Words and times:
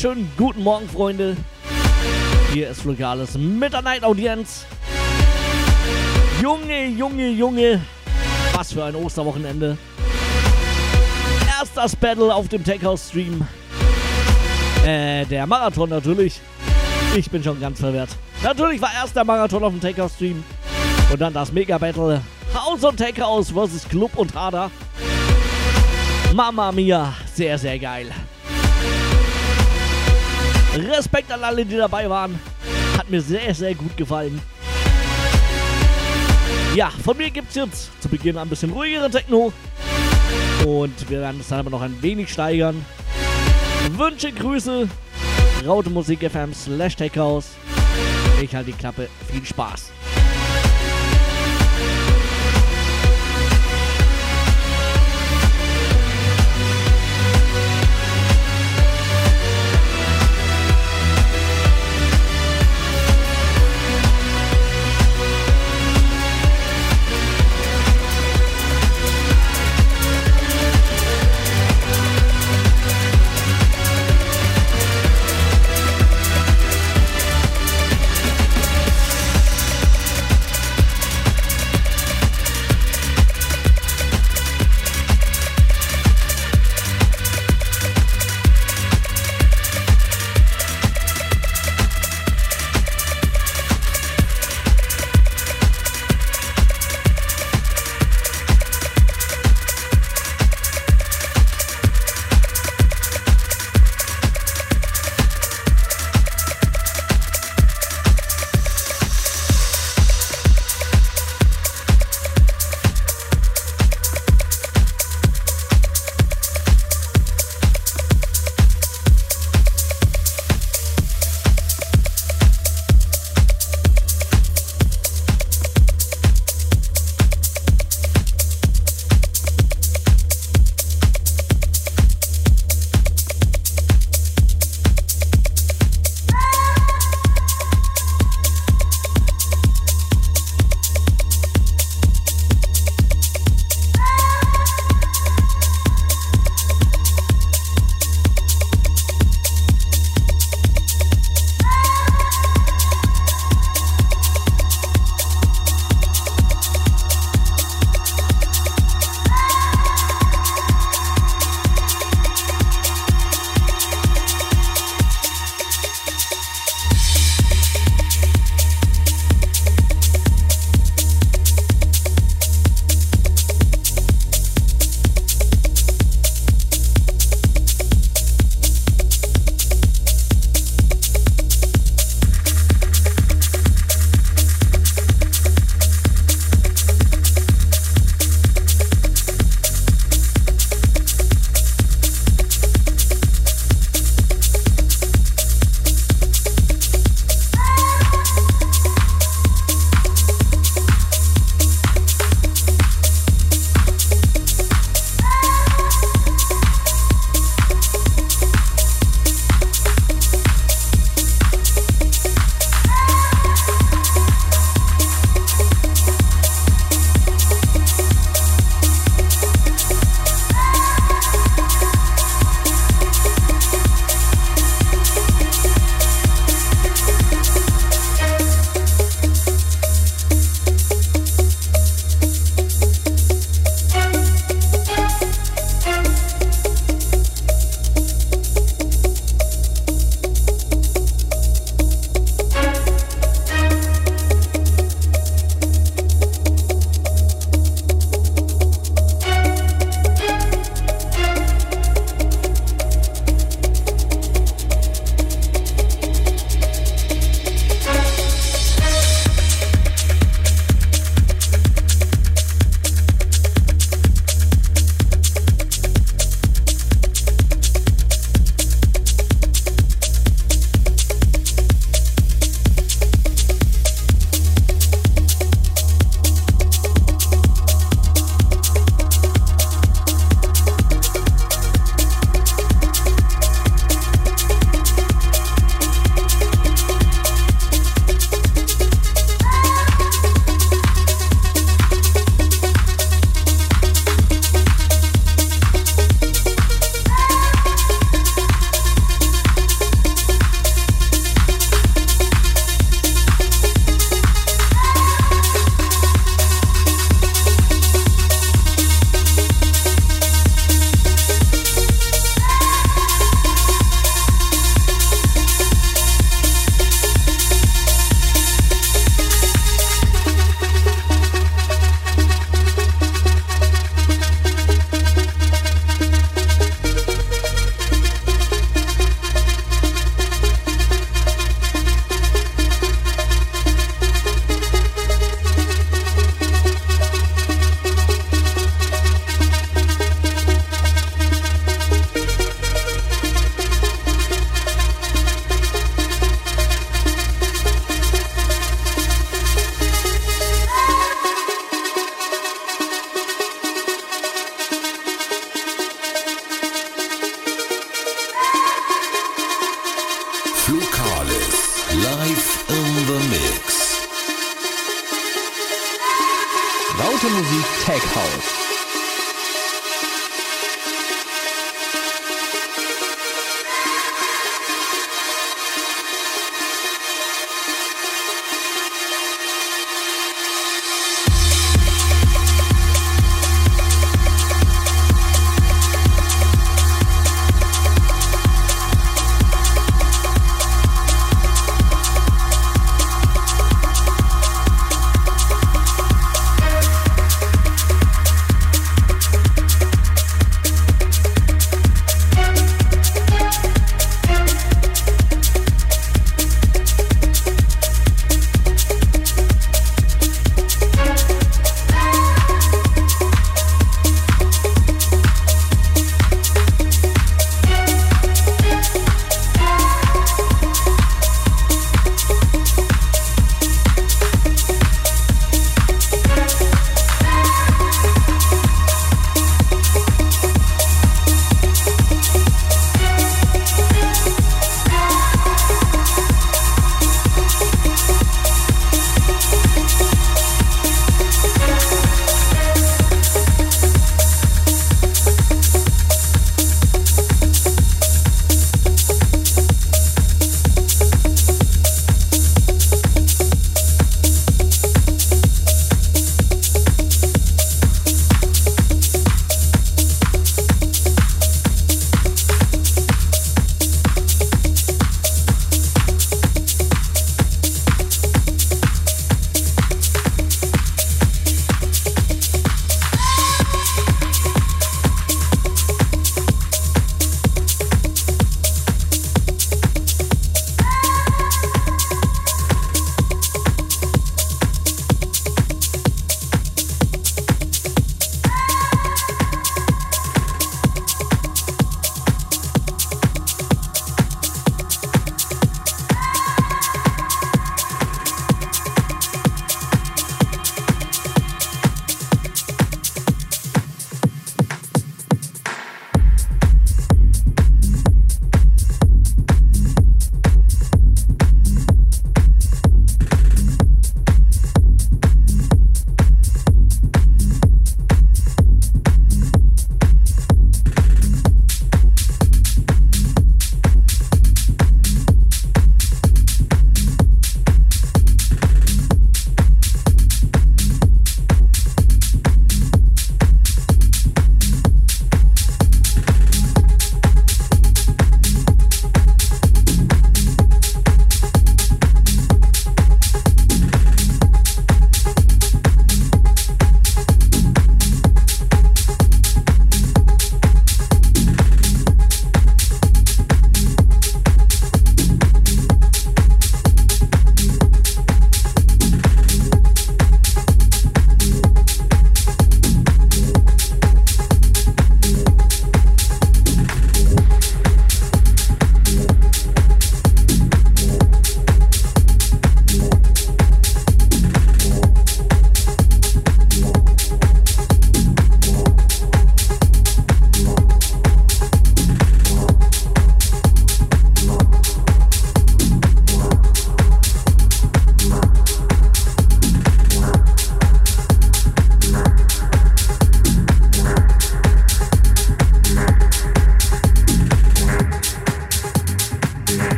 Wunderschönen 0.00 0.30
guten 0.36 0.62
Morgen, 0.62 0.88
Freunde. 0.88 1.36
Hier 2.52 2.70
ist 2.70 2.82
Flugales 2.82 3.36
mit 3.36 3.72
der 3.72 3.82
Night 3.82 4.04
Audienz. 4.04 4.64
Junge, 6.40 6.86
Junge, 6.86 7.30
Junge. 7.30 7.80
Was 8.52 8.72
für 8.72 8.84
ein 8.84 8.94
Osterwochenende. 8.94 9.76
Erst 11.58 11.76
das 11.76 11.96
Battle 11.96 12.32
auf 12.32 12.46
dem 12.46 12.62
Takehouse 12.62 13.08
Stream. 13.08 13.44
Äh, 14.86 15.26
der 15.26 15.48
Marathon 15.48 15.90
natürlich. 15.90 16.40
Ich 17.16 17.28
bin 17.28 17.42
schon 17.42 17.60
ganz 17.60 17.80
verwirrt. 17.80 18.10
Natürlich 18.44 18.80
war 18.80 18.92
erst 19.02 19.16
der 19.16 19.24
Marathon 19.24 19.64
auf 19.64 19.72
dem 19.72 19.80
Takehouse 19.80 20.14
Stream. 20.14 20.44
Und 21.12 21.20
dann 21.20 21.32
das 21.32 21.50
Mega 21.50 21.76
Battle. 21.76 22.20
House 22.54 22.84
und 22.84 22.98
Takehouse 22.98 23.50
versus 23.50 23.88
Club 23.88 24.12
und 24.14 24.32
Hader. 24.32 24.70
Mama 26.34 26.70
mia, 26.70 27.14
sehr, 27.34 27.58
sehr 27.58 27.80
geil. 27.80 28.12
Respekt 30.76 31.32
an 31.32 31.42
alle, 31.42 31.64
die 31.64 31.76
dabei 31.76 32.08
waren. 32.08 32.38
Hat 32.96 33.08
mir 33.10 33.20
sehr, 33.20 33.54
sehr 33.54 33.74
gut 33.74 33.96
gefallen. 33.96 34.40
Ja, 36.74 36.90
von 37.04 37.16
mir 37.16 37.30
gibt 37.30 37.48
es 37.50 37.54
jetzt 37.54 38.02
zu 38.02 38.08
Beginn 38.08 38.36
ein 38.36 38.48
bisschen 38.48 38.70
ruhigere 38.70 39.10
Techno. 39.10 39.52
Und 40.66 41.10
wir 41.10 41.20
werden 41.20 41.40
es 41.40 41.48
dann 41.48 41.60
aber 41.60 41.70
noch 41.70 41.82
ein 41.82 42.00
wenig 42.02 42.30
steigern. 42.30 42.84
Wünsche, 43.96 44.32
Grüße. 44.32 44.88
Raute 45.66 45.90
Musik 45.90 46.30
FM 46.30 46.52
slash 46.54 46.96
Takehouse. 46.96 47.50
Ich 48.40 48.54
halte 48.54 48.70
die 48.70 48.76
Klappe. 48.76 49.08
Viel 49.30 49.44
Spaß. 49.44 49.90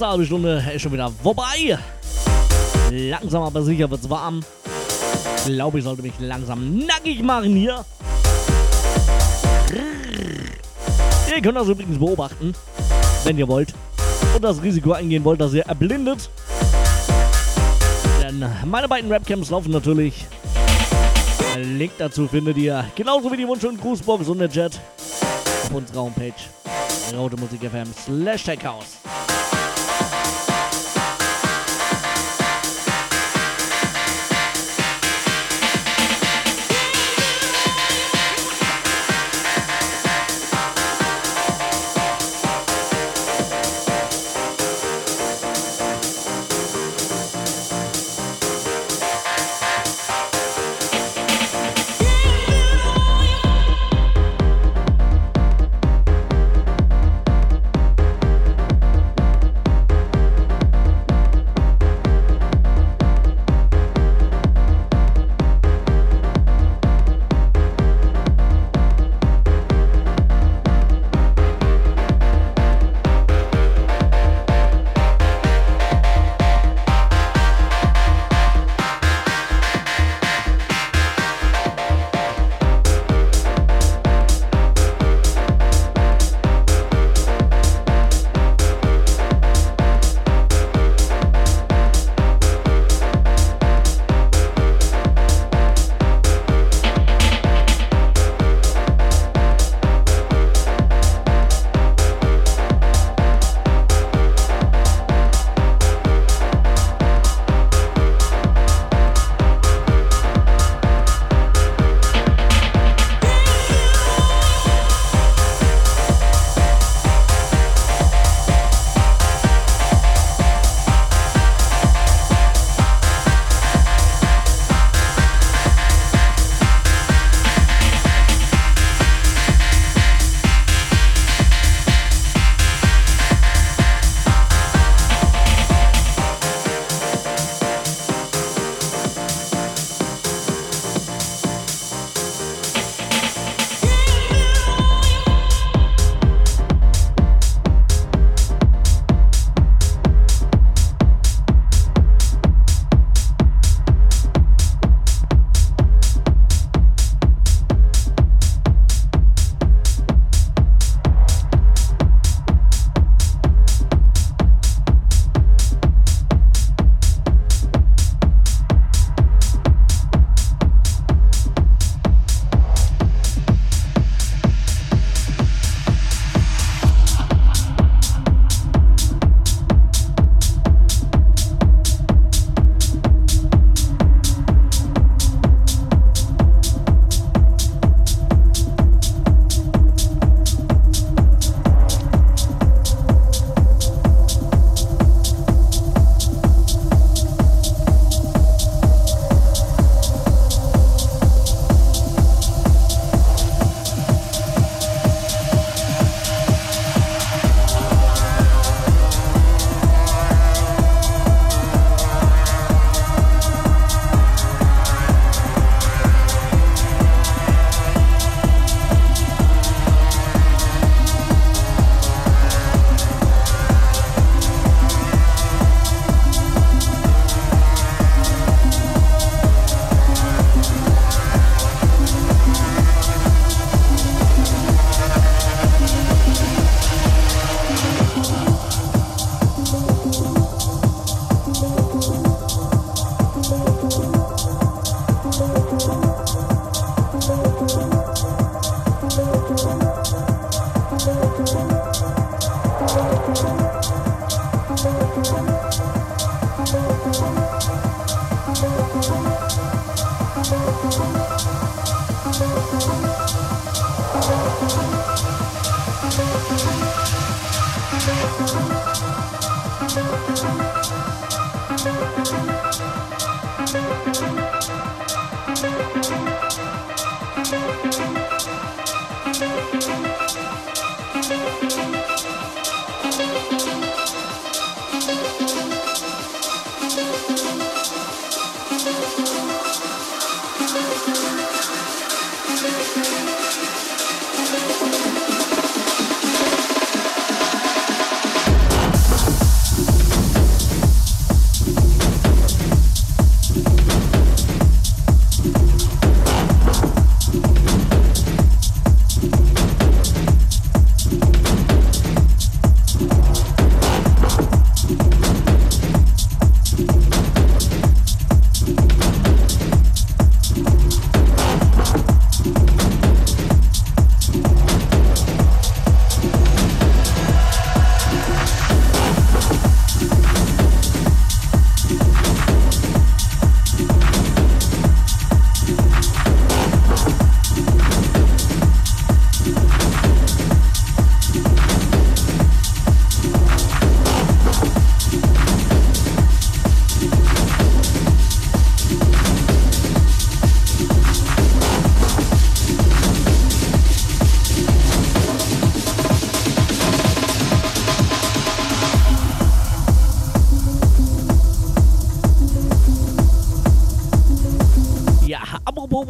Erste 0.00 0.12
halbe 0.12 0.24
Stunde 0.24 0.64
ist 0.74 0.80
schon 0.80 0.92
wieder 0.92 1.12
vorbei. 1.22 1.78
Langsam 2.90 3.42
aber 3.42 3.62
sicher 3.62 3.90
wird's 3.90 4.08
warm. 4.08 4.42
Ich 5.36 5.52
glaube, 5.52 5.78
ich 5.78 5.84
sollte 5.84 6.00
mich 6.00 6.14
langsam 6.18 6.78
nackig 6.86 7.22
machen 7.22 7.54
hier. 7.54 7.84
Ihr 11.34 11.42
könnt 11.42 11.56
das 11.56 11.68
übrigens 11.68 11.98
beobachten, 11.98 12.54
wenn 13.24 13.36
ihr 13.36 13.46
wollt. 13.46 13.74
Und 14.34 14.42
das 14.42 14.62
Risiko 14.62 14.92
eingehen 14.92 15.22
wollt, 15.22 15.40
dass 15.42 15.52
ihr 15.52 15.66
erblindet. 15.66 16.30
Denn 18.22 18.42
meine 18.64 18.88
beiden 18.88 19.12
Rapcams 19.12 19.50
laufen 19.50 19.70
natürlich. 19.70 20.24
Ein 21.54 21.76
Link 21.76 21.92
dazu 21.98 22.26
findet 22.26 22.56
ihr, 22.56 22.86
genauso 22.94 23.30
wie 23.30 23.36
die 23.36 23.46
Wunsch- 23.46 23.64
und 23.64 23.78
Grußbox 23.78 24.28
und 24.28 24.38
der 24.38 24.48
Chat, 24.48 24.80
auf 25.64 25.74
unserer 25.74 26.00
Homepage 26.00 26.32
rautemusik.fm 27.12 27.88
slash 28.06 28.44
techhouse. 28.44 28.99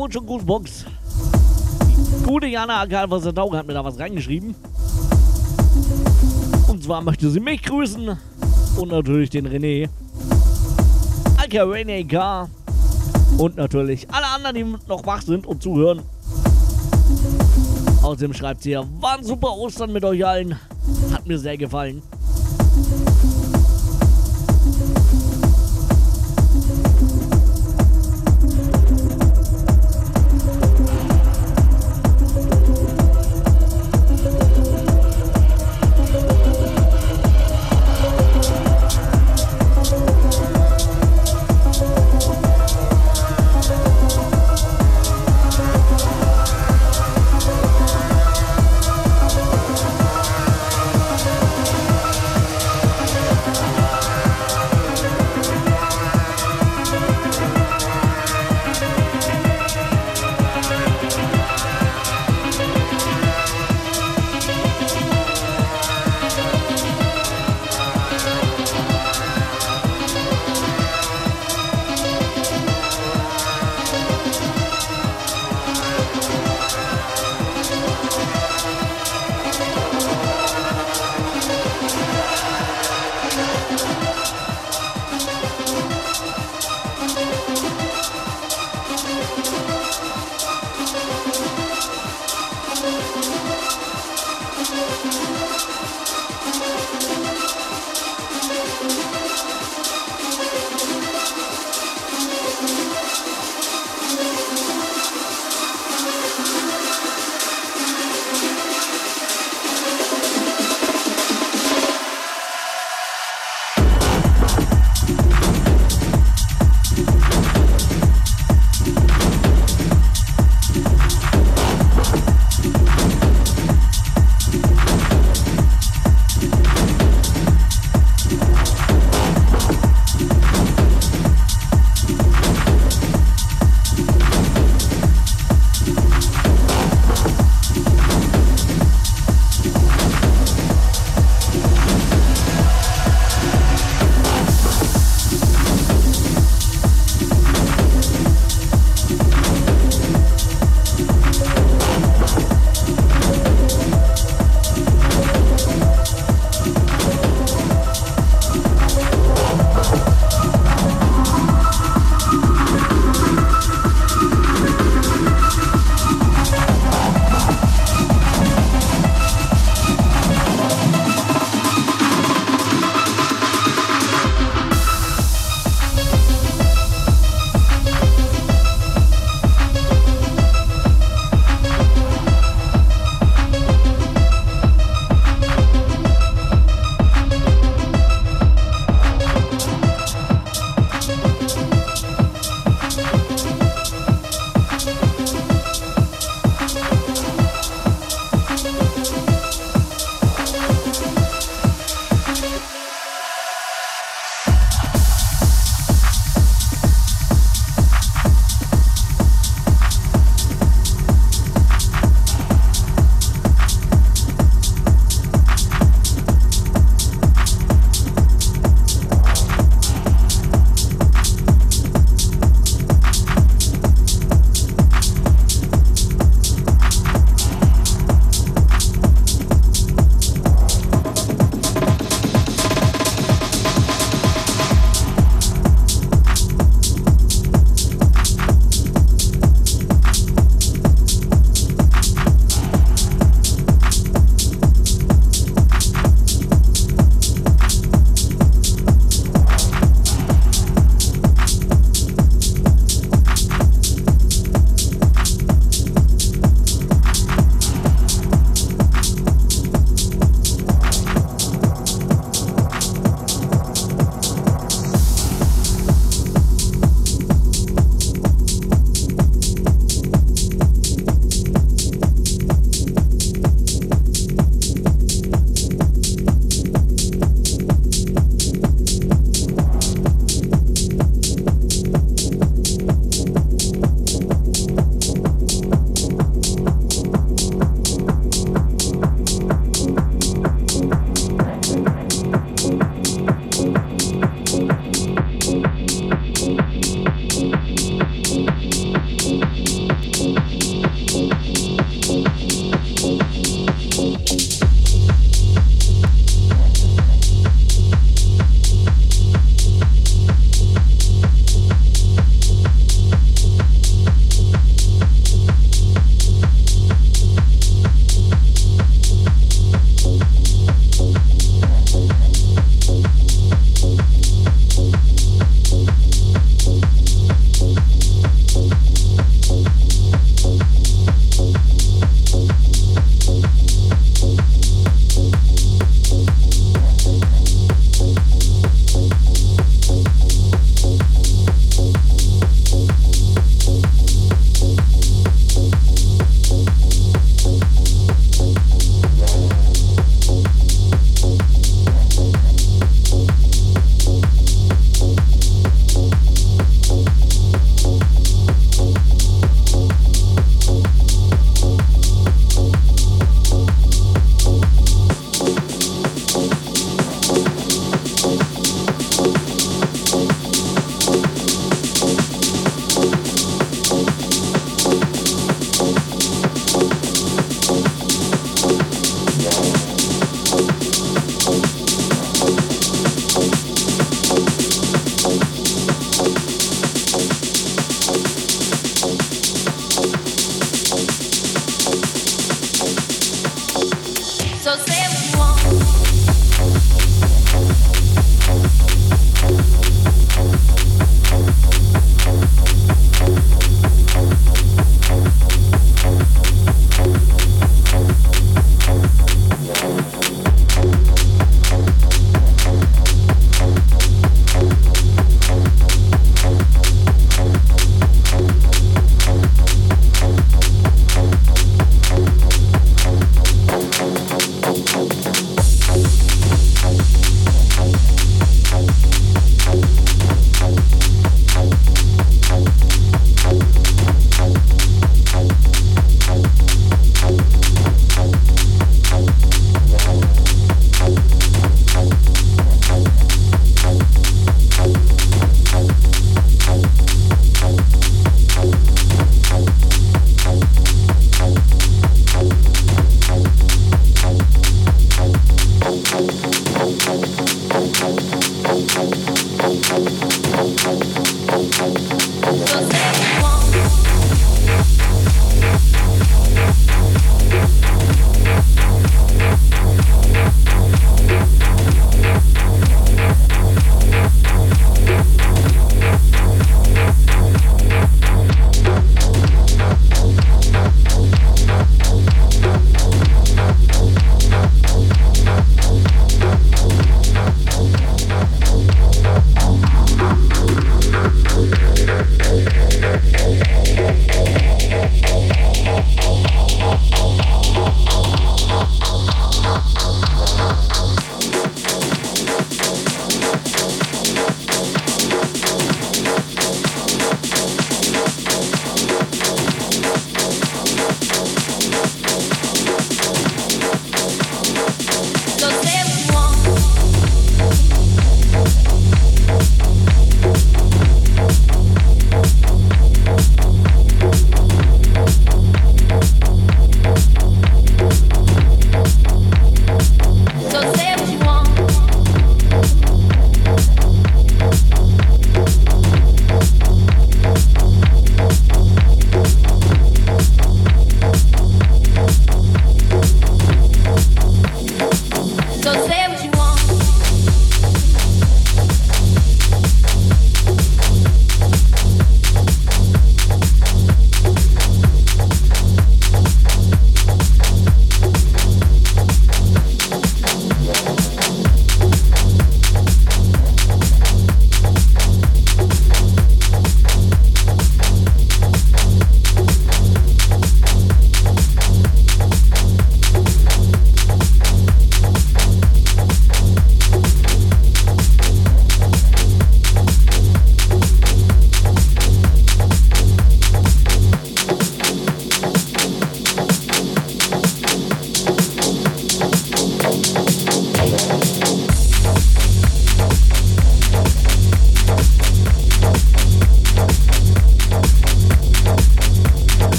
Glückwunsch 0.00 0.16
und 0.16 0.26
Grußbox. 0.26 0.84
Gute 2.24 2.46
Jana 2.46 2.80
Akalvasser 2.80 3.34
Tauge 3.34 3.58
hat 3.58 3.66
mir 3.66 3.74
da 3.74 3.84
was 3.84 3.98
reingeschrieben. 3.98 4.54
Und 6.68 6.82
zwar 6.82 7.02
möchte 7.02 7.28
sie 7.28 7.40
mich 7.40 7.62
grüßen 7.62 8.16
und 8.78 8.88
natürlich 8.88 9.28
den 9.28 9.46
René. 9.46 9.90
Alka 11.36 11.64
René 11.64 12.08
K. 12.08 12.48
Und 13.36 13.56
natürlich 13.56 14.08
alle 14.10 14.26
anderen, 14.28 14.54
die 14.54 14.88
noch 14.88 15.04
wach 15.04 15.20
sind 15.20 15.46
und 15.46 15.62
zuhören. 15.62 16.00
Außerdem 18.02 18.32
schreibt 18.32 18.62
sie 18.62 18.70
ja, 18.70 18.84
war 19.00 19.18
ein 19.18 19.24
super 19.24 19.52
Ostern 19.52 19.92
mit 19.92 20.04
euch 20.06 20.24
allen. 20.24 20.56
Hat 21.12 21.26
mir 21.26 21.38
sehr 21.38 21.58
gefallen. 21.58 22.02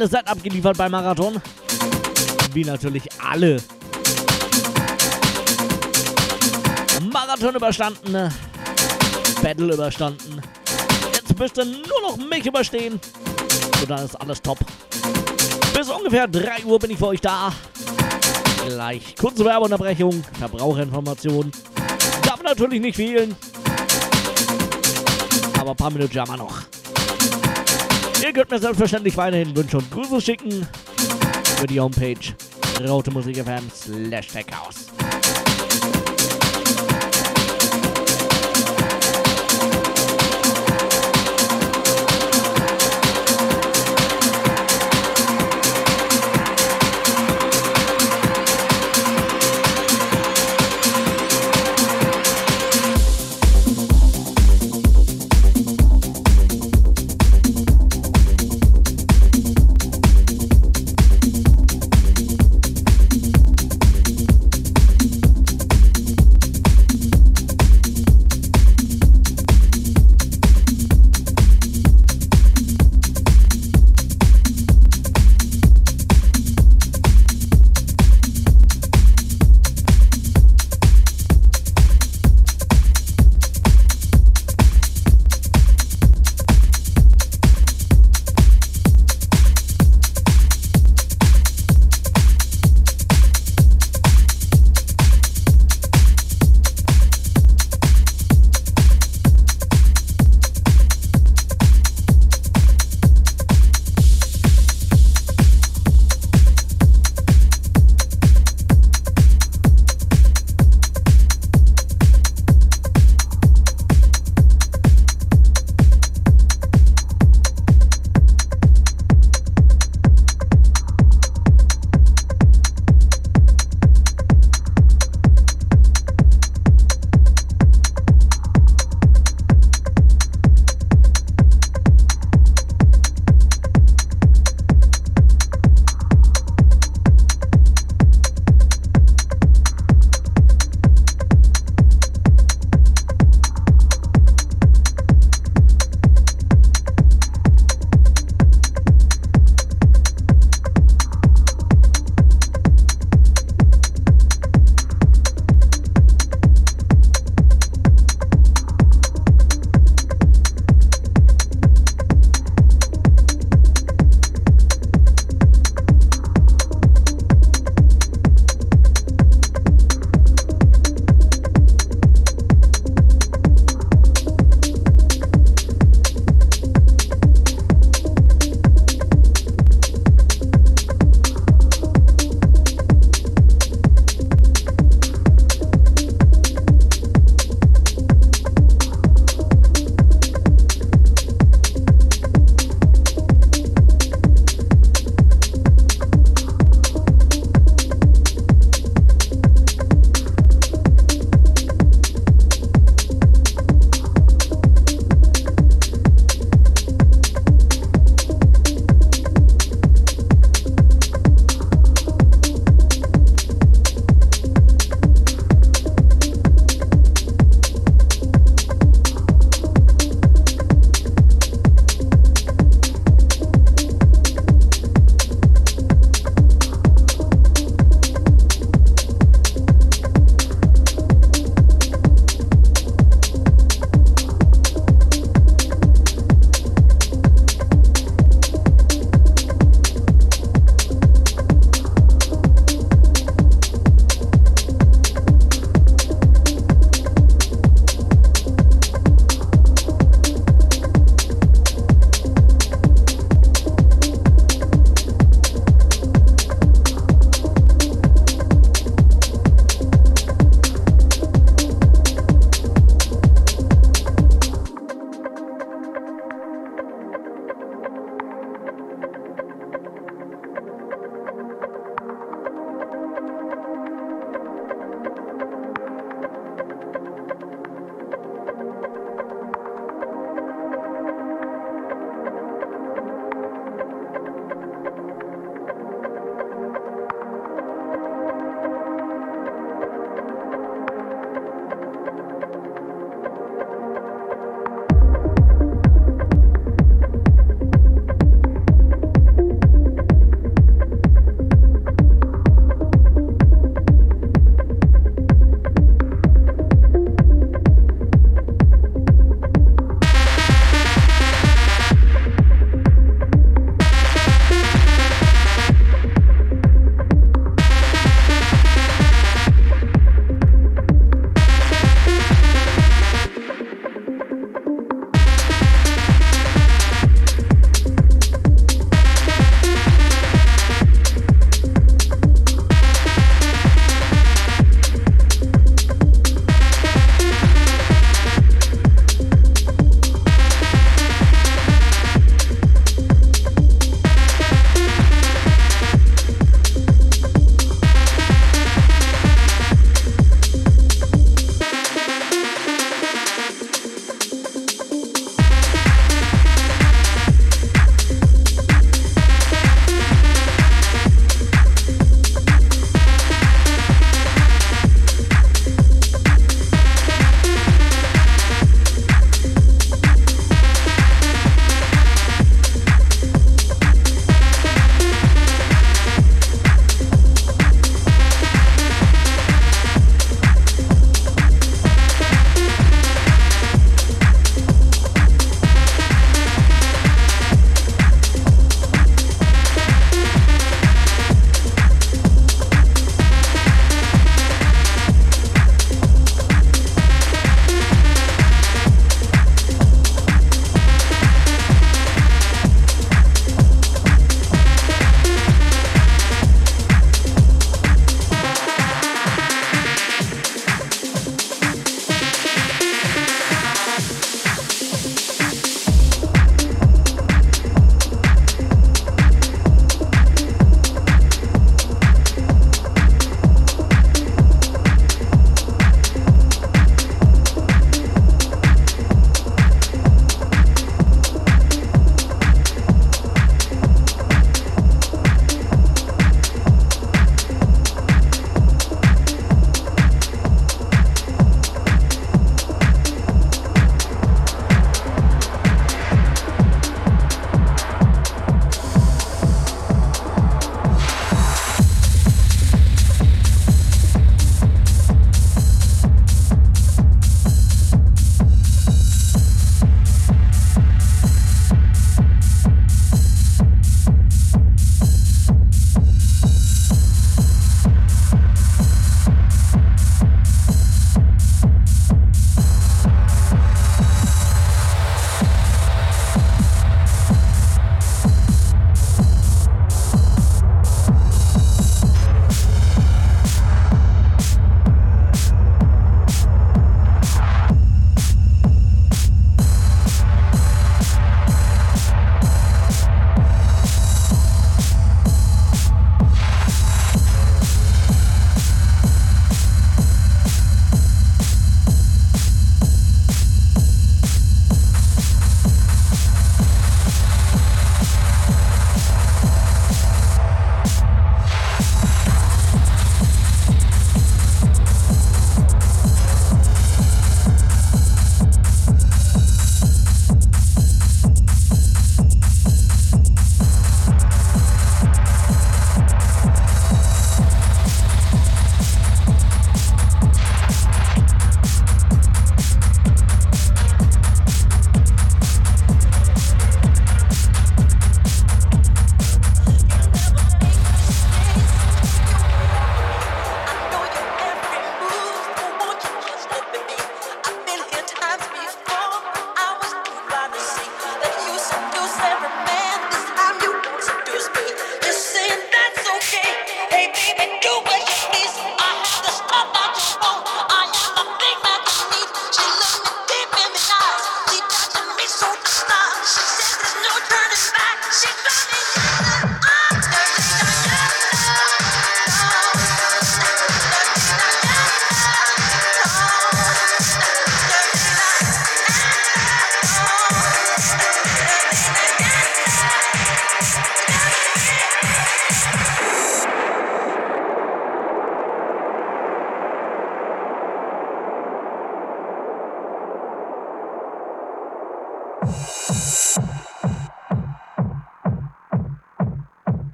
Geiles 0.00 0.12
Set 0.12 0.26
abgeliefert 0.26 0.78
beim 0.78 0.92
Marathon. 0.92 1.42
Wie 2.54 2.64
natürlich 2.64 3.06
alle. 3.22 3.58
Marathon 7.12 7.54
überstanden. 7.54 8.32
Battle 9.42 9.74
überstanden. 9.74 10.40
Jetzt 11.12 11.38
müsste 11.38 11.66
nur 11.66 12.00
noch 12.02 12.16
mich 12.16 12.46
überstehen. 12.46 12.98
Und 13.80 13.90
dann 13.90 14.04
ist 14.04 14.14
alles 14.14 14.40
top. 14.40 14.58
Bis 15.74 15.90
ungefähr 15.90 16.26
3 16.26 16.64
Uhr 16.64 16.78
bin 16.78 16.92
ich 16.92 16.98
für 16.98 17.08
euch 17.08 17.20
da. 17.20 17.52
Gleich 18.66 19.14
kurze 19.16 19.44
Werbeunterbrechung, 19.44 20.24
Verbraucherinformation. 20.38 21.52
Darf 22.22 22.42
natürlich 22.42 22.80
nicht 22.80 22.96
fehlen. 22.96 23.36
Aber 25.58 25.72
ein 25.72 25.76
paar 25.76 25.90
Minuten 25.90 26.18
haben 26.18 26.30
wir 26.30 26.36
noch. 26.38 26.69
Ihr 28.30 28.34
könnt 28.34 28.50
mir 28.52 28.60
selbstverständlich 28.60 29.16
weiterhin 29.16 29.56
Wünsche 29.56 29.78
und 29.78 29.90
Grüße 29.90 30.20
schicken 30.20 30.64
über 31.58 31.66
die 31.66 31.80
Homepage 31.80 32.14
rautemusik.fm 32.80 33.68
slash 33.74 34.28
techhouse. 34.28 34.69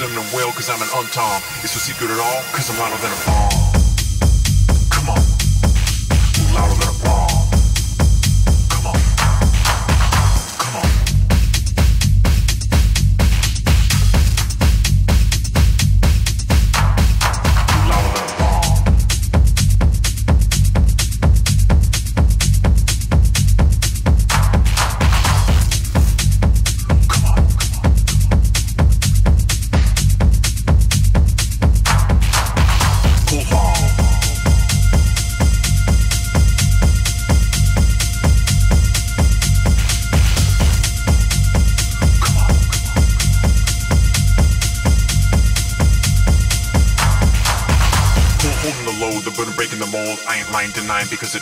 Never 0.00 0.14
them 0.14 0.32
well, 0.32 0.52
cause 0.52 0.70
I'm 0.70 0.80
an 0.80 0.86
untom. 0.88 1.64
It's 1.64 1.74
no 1.74 1.80
secret 1.80 2.08
at 2.08 2.20
all, 2.20 2.42
cause 2.52 2.70
I'm 2.70 2.78
louder 2.78 3.02
than 3.02 3.10
a 3.10 3.26
bomb. 3.26 3.37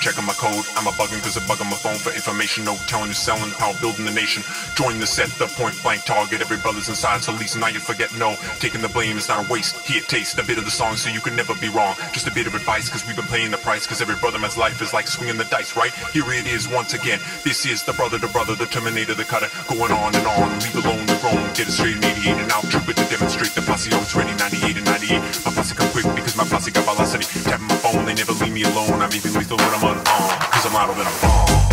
Checking 0.07 0.25
my 0.25 0.39
code. 0.39 0.63
I'm 0.79 0.87
a 0.87 0.95
bugging 0.95 1.19
because 1.19 1.35
they're 1.35 1.51
bugging 1.51 1.67
my 1.67 1.75
phone 1.75 1.99
for 1.99 2.15
information. 2.15 2.63
No 2.63 2.79
telling 2.87 3.11
you 3.11 3.19
selling, 3.19 3.51
power 3.59 3.75
building 3.83 4.07
the 4.07 4.15
nation. 4.15 4.47
Join 4.79 5.01
the 5.03 5.07
set, 5.07 5.27
the 5.43 5.51
point 5.59 5.75
blank 5.83 6.05
target. 6.05 6.41
Every 6.41 6.59
brother's 6.59 6.89
inside, 6.89 7.27
so 7.27 7.33
least 7.33 7.59
now 7.59 7.67
you 7.67 7.81
forget 7.81 8.15
no. 8.15 8.39
Taking 8.63 8.83
the 8.83 8.89
blame 8.89 9.19
is 9.19 9.27
not 9.27 9.43
a 9.43 9.47
waste. 9.51 9.75
Here, 9.83 10.01
taste 10.01 10.39
a 10.39 10.45
bit 10.47 10.59
of 10.59 10.65
the 10.65 10.71
song 10.71 10.95
so 10.95 11.11
you 11.11 11.19
can 11.19 11.35
never 11.35 11.57
be 11.59 11.69
wrong. 11.71 11.97
Just 12.15 12.29
a 12.29 12.31
bit 12.31 12.47
of 12.47 12.55
advice 12.55 12.87
because 12.87 13.05
we've 13.05 13.17
been 13.17 13.27
paying 13.27 13.51
the 13.51 13.59
price. 13.59 13.83
Because 13.83 14.01
every 14.01 14.15
brother 14.23 14.39
man's 14.39 14.57
life 14.57 14.81
is 14.81 14.95
like 14.95 15.09
swinging 15.09 15.39
the 15.39 15.49
dice, 15.51 15.75
right? 15.75 15.93
Here 16.15 16.31
it 16.31 16.47
is 16.47 16.69
once 16.69 16.95
again. 16.95 17.19
This 17.43 17.67
is 17.67 17.83
the 17.83 17.93
brother 17.95 18.21
to 18.21 18.29
brother, 18.29 18.55
the 18.55 18.67
terminator, 18.67 19.15
the 19.15 19.25
cutter. 19.25 19.51
Going 19.67 19.91
on 19.91 20.15
and 20.15 20.27
on, 20.39 20.55
leave 20.63 20.77
alone 20.87 21.05
the 21.07 21.19
wrong. 21.25 21.43
Get 21.59 21.67
it 21.67 21.75
straight 21.75 21.97
in 21.97 22.05
88 22.05 22.47
and 22.47 22.53
out. 22.53 22.63
Trooper 22.71 22.95
to 22.95 23.05
demonstrate 23.11 23.59
the 23.59 23.63
posse 23.63 23.91
oh, 23.91 23.97
always 23.97 24.15
ready 24.15 24.39
98 24.39 24.77
and 24.77 24.87
98. 24.87 25.19
My 25.43 25.51
posse 25.51 25.75
come 25.75 25.91
quick 25.91 26.07
because 26.15 26.37
my 26.37 26.47
posse 26.47 26.71
they 28.07 28.15
never 28.15 28.33
leave 28.35 28.53
me 28.53 28.63
alone. 28.63 29.03
I'm 29.03 29.13
even 29.13 29.35
lethal 29.35 29.57
when 29.57 29.69
I'm 29.69 29.83
unarmed. 29.83 30.07
Cause 30.07 30.67
I'm 30.67 30.73
louder 30.73 30.95
than 30.95 31.07
a 31.07 31.21
bomb. 31.21 31.66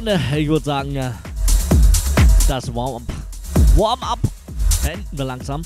Freunde, 0.00 0.18
ich 0.34 0.48
würde 0.48 0.64
sagen, 0.64 0.94
das 2.48 2.74
Warm-up 2.74 3.02
Warm 3.76 4.00
beenden 4.82 5.18
wir 5.18 5.26
langsam 5.26 5.60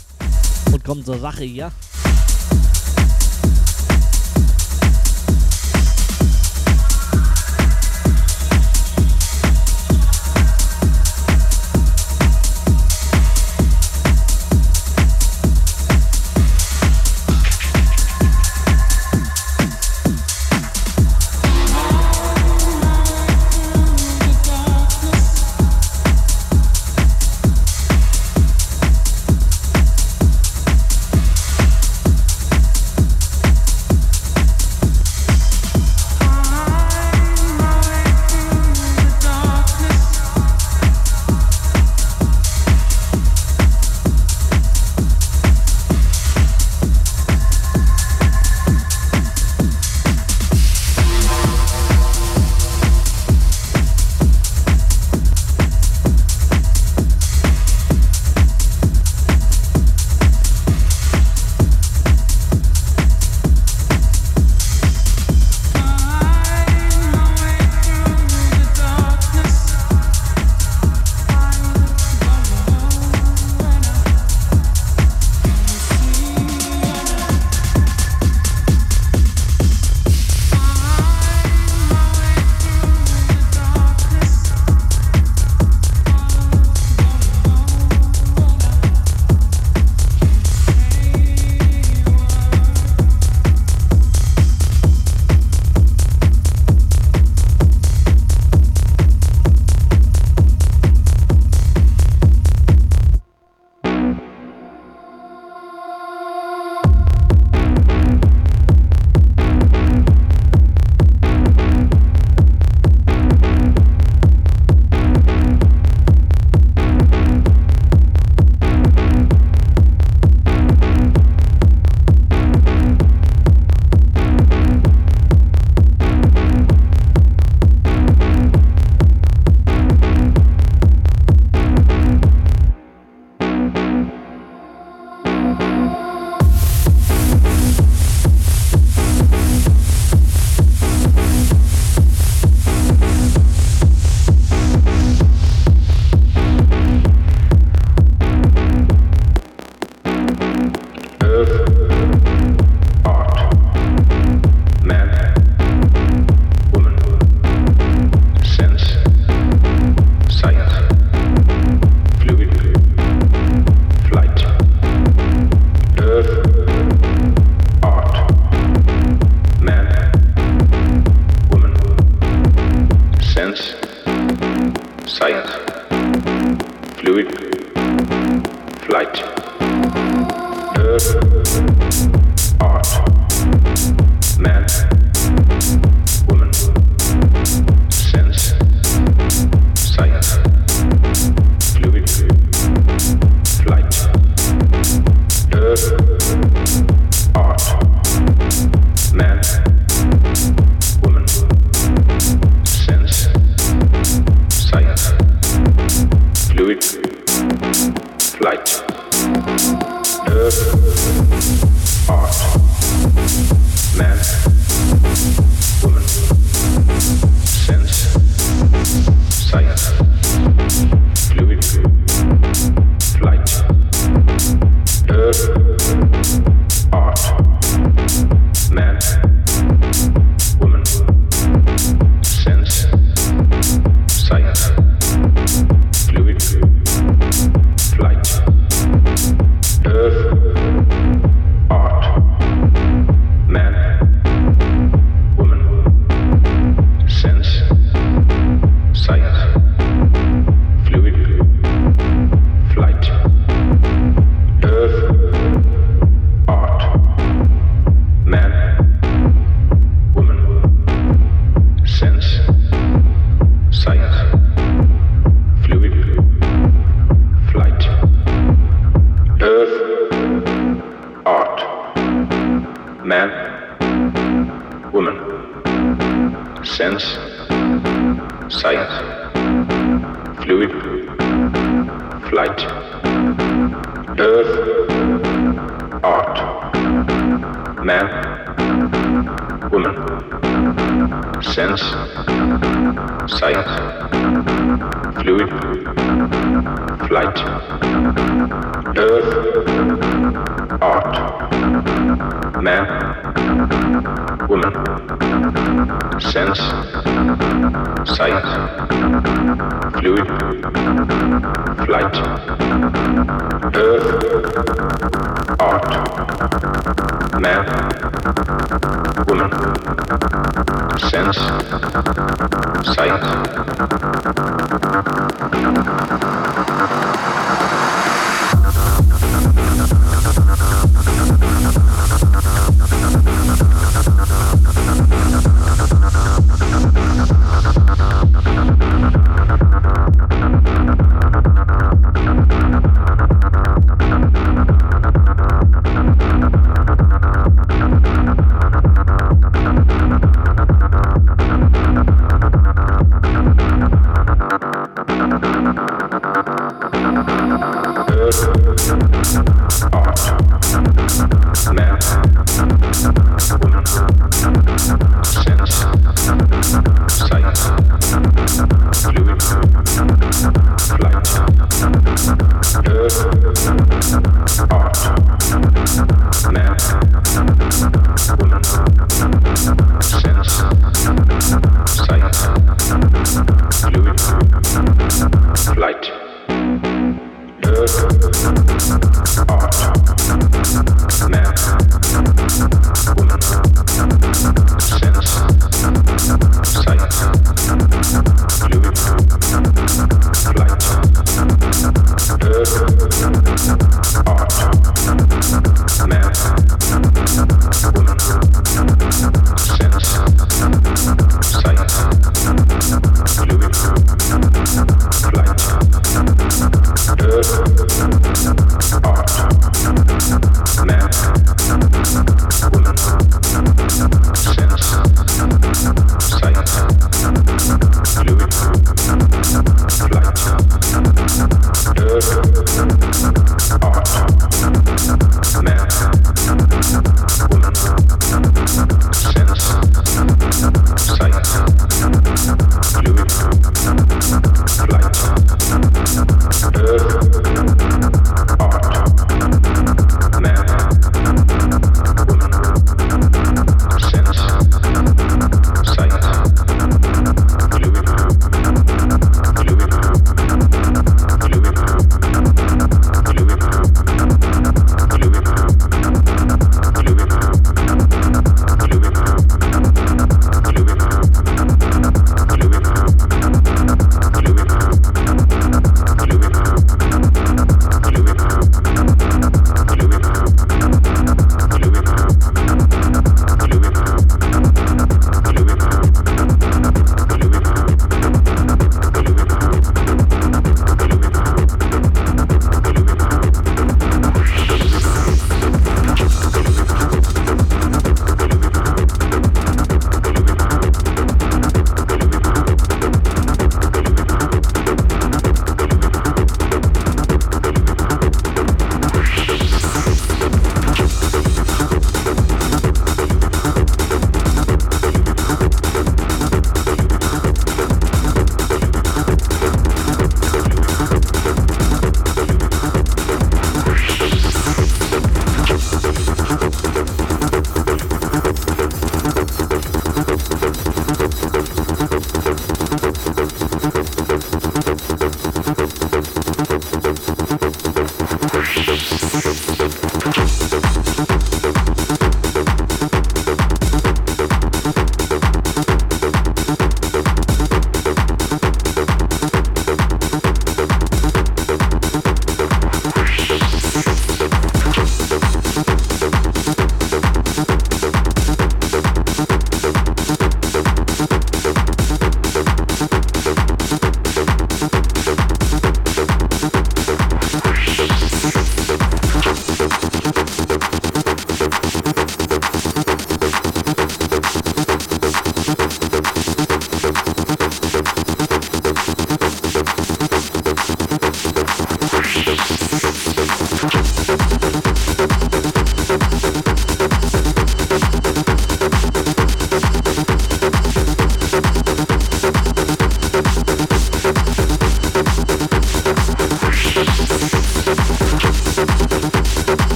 und 0.73 0.83
kommen 0.83 1.05
zur 1.05 1.21
Sache 1.21 1.45
hier. 1.45 1.71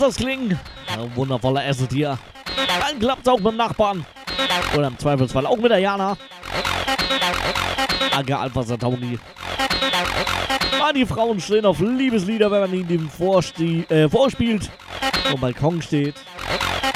Muss 0.00 0.16
das 0.16 0.16
klingen. 0.16 0.58
Ein 0.88 1.14
wundervoller 1.14 1.62
Asset 1.62 1.92
hier. 1.92 2.18
Dann 2.56 2.98
klappt's 2.98 3.28
auch 3.28 3.38
mit 3.38 3.48
dem 3.48 3.56
Nachbarn. 3.56 4.06
Oder 4.74 4.88
im 4.88 4.98
Zweifelsfall 4.98 5.46
auch 5.46 5.56
mit 5.56 5.70
der 5.70 5.78
Jana. 5.78 6.16
Danke, 8.10 8.38
Alpha 8.38 8.62
Satauni. 8.62 9.18
Ah, 10.82 10.92
die 10.92 11.04
Frauen 11.04 11.38
stehen 11.40 11.66
auf 11.66 11.80
Liebeslieder, 11.80 12.50
wenn 12.50 12.60
man 12.62 12.72
ihnen 12.72 13.10
äh, 13.88 14.08
vorspielt. 14.08 14.70
Am 15.30 15.40
Balkon 15.40 15.82
steht. 15.82 16.14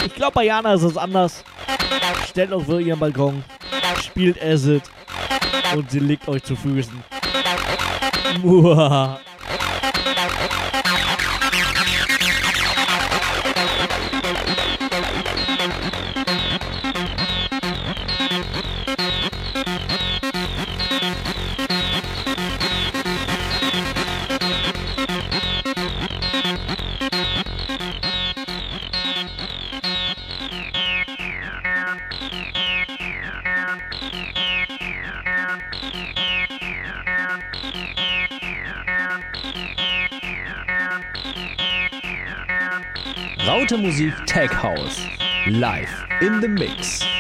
Ich 0.07 0.15
glaube, 0.15 0.33
bei 0.33 0.45
Jana 0.45 0.75
ist 0.75 0.83
es 0.83 0.97
anders. 0.97 1.45
Stellt 2.29 2.53
euch 2.53 2.65
für 2.65 2.81
ihren 2.81 2.99
Balkon, 2.99 3.45
spielt 4.03 4.43
Acid 4.43 4.83
und 5.77 5.91
sie 5.91 6.01
legt 6.01 6.27
euch 6.29 6.43
zu 6.43 6.57
Füßen. 6.57 7.05
Muah. 8.43 9.21
Laute 43.75 43.83
Musik 43.83 44.15
Tech 44.27 44.53
House. 44.53 45.01
Live 45.49 45.91
in 46.21 46.41
the 46.41 46.49
Mix. 46.49 47.14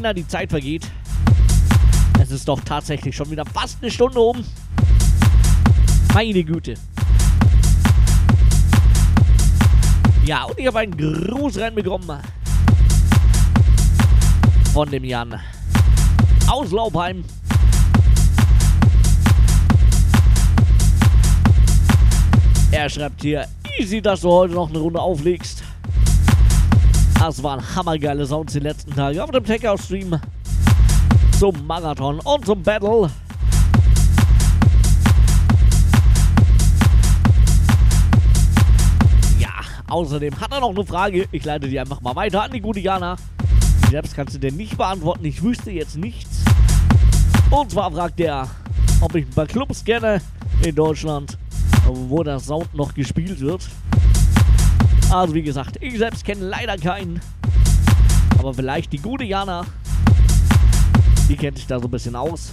Kinder, 0.00 0.14
die 0.14 0.26
Zeit 0.26 0.48
vergeht. 0.48 0.90
Es 2.18 2.30
ist 2.30 2.48
doch 2.48 2.58
tatsächlich 2.60 3.14
schon 3.14 3.30
wieder 3.30 3.44
fast 3.44 3.82
eine 3.82 3.90
Stunde 3.90 4.18
um. 4.18 4.42
Meine 6.14 6.42
Güte. 6.42 6.72
Ja, 10.24 10.44
und 10.44 10.58
ich 10.58 10.66
habe 10.66 10.78
einen 10.78 10.96
Gruß 10.96 11.58
reinbekommen. 11.58 12.18
Von 14.72 14.90
dem 14.90 15.04
Jan. 15.04 15.38
Aus 16.48 16.70
Laubheim. 16.70 17.22
Er 22.72 22.88
schreibt 22.88 23.20
hier, 23.20 23.46
easy, 23.78 24.00
dass 24.00 24.22
du 24.22 24.30
heute 24.30 24.54
noch 24.54 24.70
eine 24.70 24.78
Runde 24.78 24.98
auflegst. 24.98 25.59
Das 27.30 27.44
waren 27.44 27.62
hammergeile 27.76 28.26
Sounds 28.26 28.54
die 28.54 28.58
letzten 28.58 28.92
Tage 28.92 29.22
auf 29.22 29.30
dem 29.30 29.44
Takeout-Stream 29.44 30.18
zum 31.38 31.64
Marathon 31.64 32.18
und 32.18 32.44
zum 32.44 32.60
Battle. 32.60 33.08
Ja, 39.38 39.48
außerdem 39.86 40.40
hat 40.40 40.50
er 40.50 40.58
noch 40.58 40.70
eine 40.70 40.84
Frage. 40.84 41.28
Ich 41.30 41.44
leite 41.44 41.68
die 41.68 41.78
einfach 41.78 42.00
mal 42.00 42.16
weiter 42.16 42.42
an 42.42 42.50
die 42.50 42.60
gute 42.60 42.80
Jana. 42.80 43.14
Selbst 43.90 44.16
kannst 44.16 44.34
du 44.34 44.40
dir 44.40 44.50
nicht 44.50 44.76
beantworten. 44.76 45.24
Ich 45.24 45.40
wüsste 45.40 45.70
jetzt 45.70 45.96
nichts. 45.96 46.42
Und 47.48 47.70
zwar 47.70 47.92
fragt 47.92 48.18
er, 48.18 48.48
ob 49.00 49.14
ich 49.14 49.24
ein 49.24 49.30
paar 49.30 49.46
Clubs 49.46 49.84
kenne 49.84 50.20
in 50.64 50.74
Deutschland, 50.74 51.38
wo 51.86 52.24
der 52.24 52.40
Sound 52.40 52.74
noch 52.74 52.92
gespielt 52.92 53.38
wird. 53.38 53.62
Also 55.10 55.34
wie 55.34 55.42
gesagt, 55.42 55.76
ich 55.80 55.98
selbst 55.98 56.24
kenne 56.24 56.46
leider 56.46 56.76
keinen. 56.76 57.20
Aber 58.38 58.54
vielleicht 58.54 58.92
die 58.92 58.98
gute 58.98 59.24
Jana. 59.24 59.66
Die 61.28 61.36
kennt 61.36 61.56
sich 61.56 61.66
da 61.66 61.80
so 61.80 61.88
ein 61.88 61.90
bisschen 61.90 62.14
aus. 62.14 62.52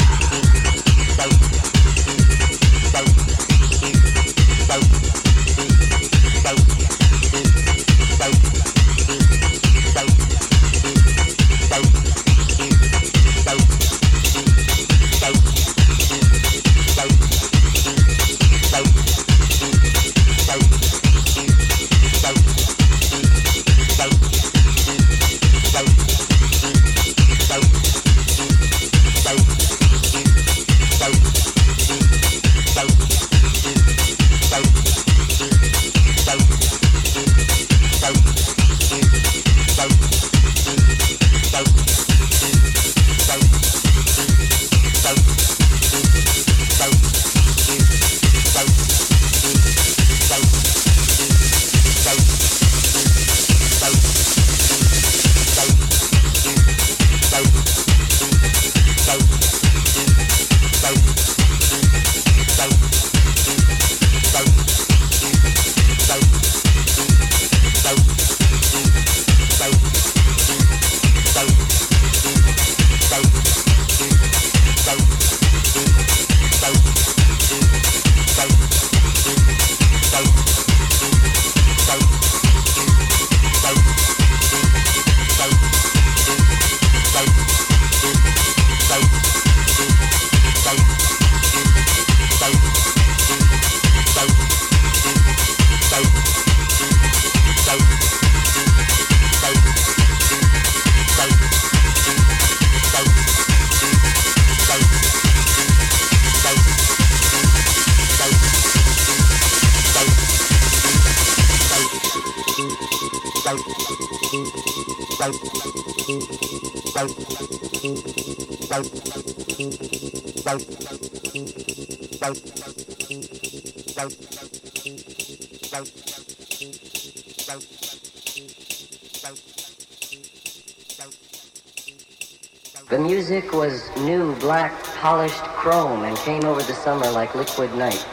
Polished 135.01 135.41
chrome 135.57 136.03
and 136.03 136.15
came 136.17 136.45
over 136.45 136.61
the 136.61 136.75
summer 136.75 137.09
like 137.09 137.33
liquid 137.33 137.73
night. 137.73 138.05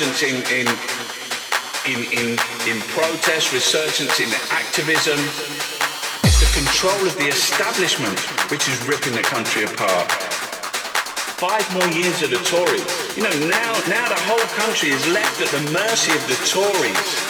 Resurgence 0.00 0.22
in, 0.22 0.36
in, 0.48 0.66
in, 1.84 2.00
in, 2.12 2.28
in 2.64 2.80
protest, 2.88 3.52
resurgence 3.52 4.18
in 4.18 4.30
activism. 4.48 5.18
It's 6.24 6.40
the 6.40 6.48
control 6.56 7.06
of 7.06 7.14
the 7.18 7.28
establishment 7.28 8.18
which 8.50 8.66
is 8.66 8.80
ripping 8.88 9.12
the 9.12 9.20
country 9.20 9.64
apart. 9.64 10.10
Five 11.36 11.68
more 11.74 11.86
years 11.88 12.22
of 12.22 12.30
the 12.30 12.40
Tories. 12.48 12.80
You 13.14 13.24
know, 13.24 13.48
now, 13.50 13.72
now 13.92 14.08
the 14.08 14.20
whole 14.24 14.40
country 14.56 14.88
is 14.88 15.06
left 15.08 15.38
at 15.42 15.48
the 15.48 15.70
mercy 15.70 16.12
of 16.16 16.26
the 16.28 16.38
Tories. 16.48 17.29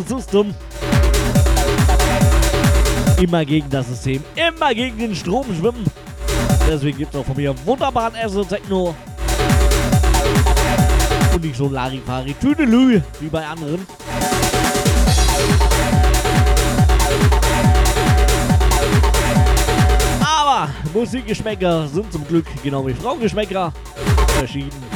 System. 0.00 0.54
Immer 3.20 3.44
gegen 3.44 3.68
das 3.70 3.86
System, 3.88 4.24
immer 4.34 4.74
gegen 4.74 4.98
den 4.98 5.14
Strom 5.14 5.46
schwimmen. 5.54 5.84
Deswegen 6.68 6.98
gibt 6.98 7.14
es 7.14 7.20
auch 7.20 7.24
von 7.24 7.36
mir 7.36 7.54
wunderbaren 7.64 8.14
Acid 8.16 8.48
Techno. 8.48 8.94
Und 11.34 11.44
nicht 11.44 11.56
so 11.56 11.68
Larifari 11.68 12.34
Tüdelü 12.34 13.00
wie 13.20 13.28
bei 13.28 13.46
anderen. 13.46 13.86
Aber 20.20 20.68
Musikgeschmäcker 20.92 21.86
sind 21.88 22.12
zum 22.12 22.26
Glück 22.26 22.46
genau 22.62 22.86
wie 22.86 22.94
Frauengeschmäcker 22.94 23.72
verschieden. 24.38 24.91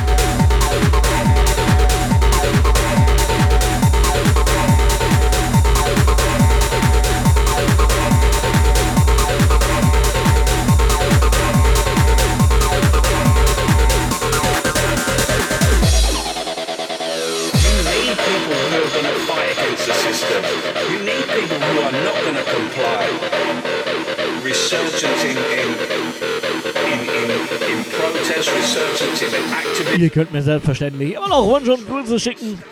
Ihr 29.98 30.10
könnt 30.10 30.32
mir 30.32 30.42
selbstverständlich 30.42 31.14
immer 31.14 31.28
noch 31.28 31.44
Wunsch 31.46 31.68
und 31.68 31.88
Grüße 31.88 32.20
schicken. 32.20 32.62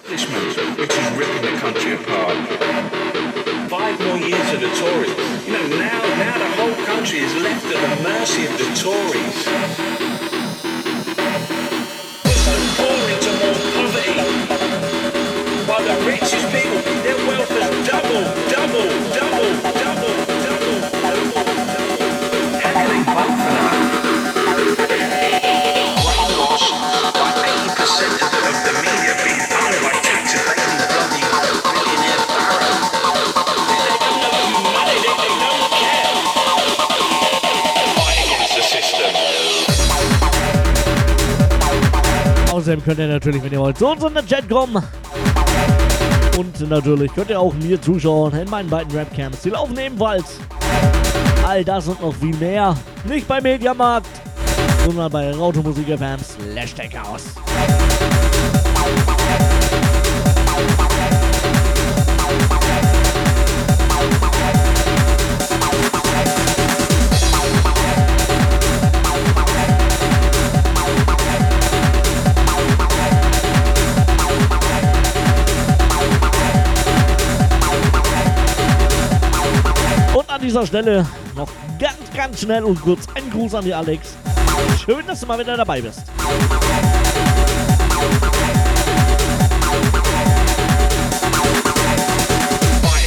Five 3.69 3.99
more 3.99 4.19
years. 4.19 4.45
Könnt 42.85 42.99
ihr 42.99 43.09
natürlich, 43.09 43.43
wenn 43.43 43.53
ihr 43.53 43.61
wollt, 43.61 43.79
zu 43.79 43.89
uns 43.89 44.05
in 44.05 44.15
den 44.15 44.27
Chat 44.27 44.49
kommen. 44.49 44.83
Und 46.37 46.69
natürlich 46.69 47.15
könnt 47.15 47.31
ihr 47.31 47.41
auch 47.41 47.55
mir 47.55 47.81
zuschauen 47.81 48.35
in 48.35 48.51
meinen 48.51 48.69
beiden 48.69 48.97
Rapcams. 48.97 49.41
Die 49.43 49.51
laufen 49.51 49.79
ebenfalls. 49.79 50.39
All 51.47 51.65
das 51.65 51.89
und 51.89 52.01
noch 52.01 52.15
viel 52.15 52.37
mehr. 52.37 52.77
Nicht 53.05 53.27
bei 53.27 53.41
Mediamarkt, 53.41 54.09
sondern 54.85 55.11
bei 55.11 55.33
Rautomusik 55.33 55.87
FM 55.87 56.19
slash 56.19 56.75
Deckhaus. 56.75 57.25
Dieser 80.55 80.67
Stelle 80.69 81.05
noch 81.35 81.49
ganz, 81.81 81.97
ganz 82.17 82.41
schnell 82.41 82.63
und 82.63 82.81
kurz 82.81 83.09
ein 83.17 83.29
Gruß 83.29 83.57
an 83.57 83.65
die 83.65 83.75
Alex. 83.75 84.15
Schön, 84.85 85.05
dass 85.05 85.19
du 85.19 85.27
mal 85.27 85.37
wieder 85.37 85.57
dabei 85.57 85.81
bist. 85.81 86.05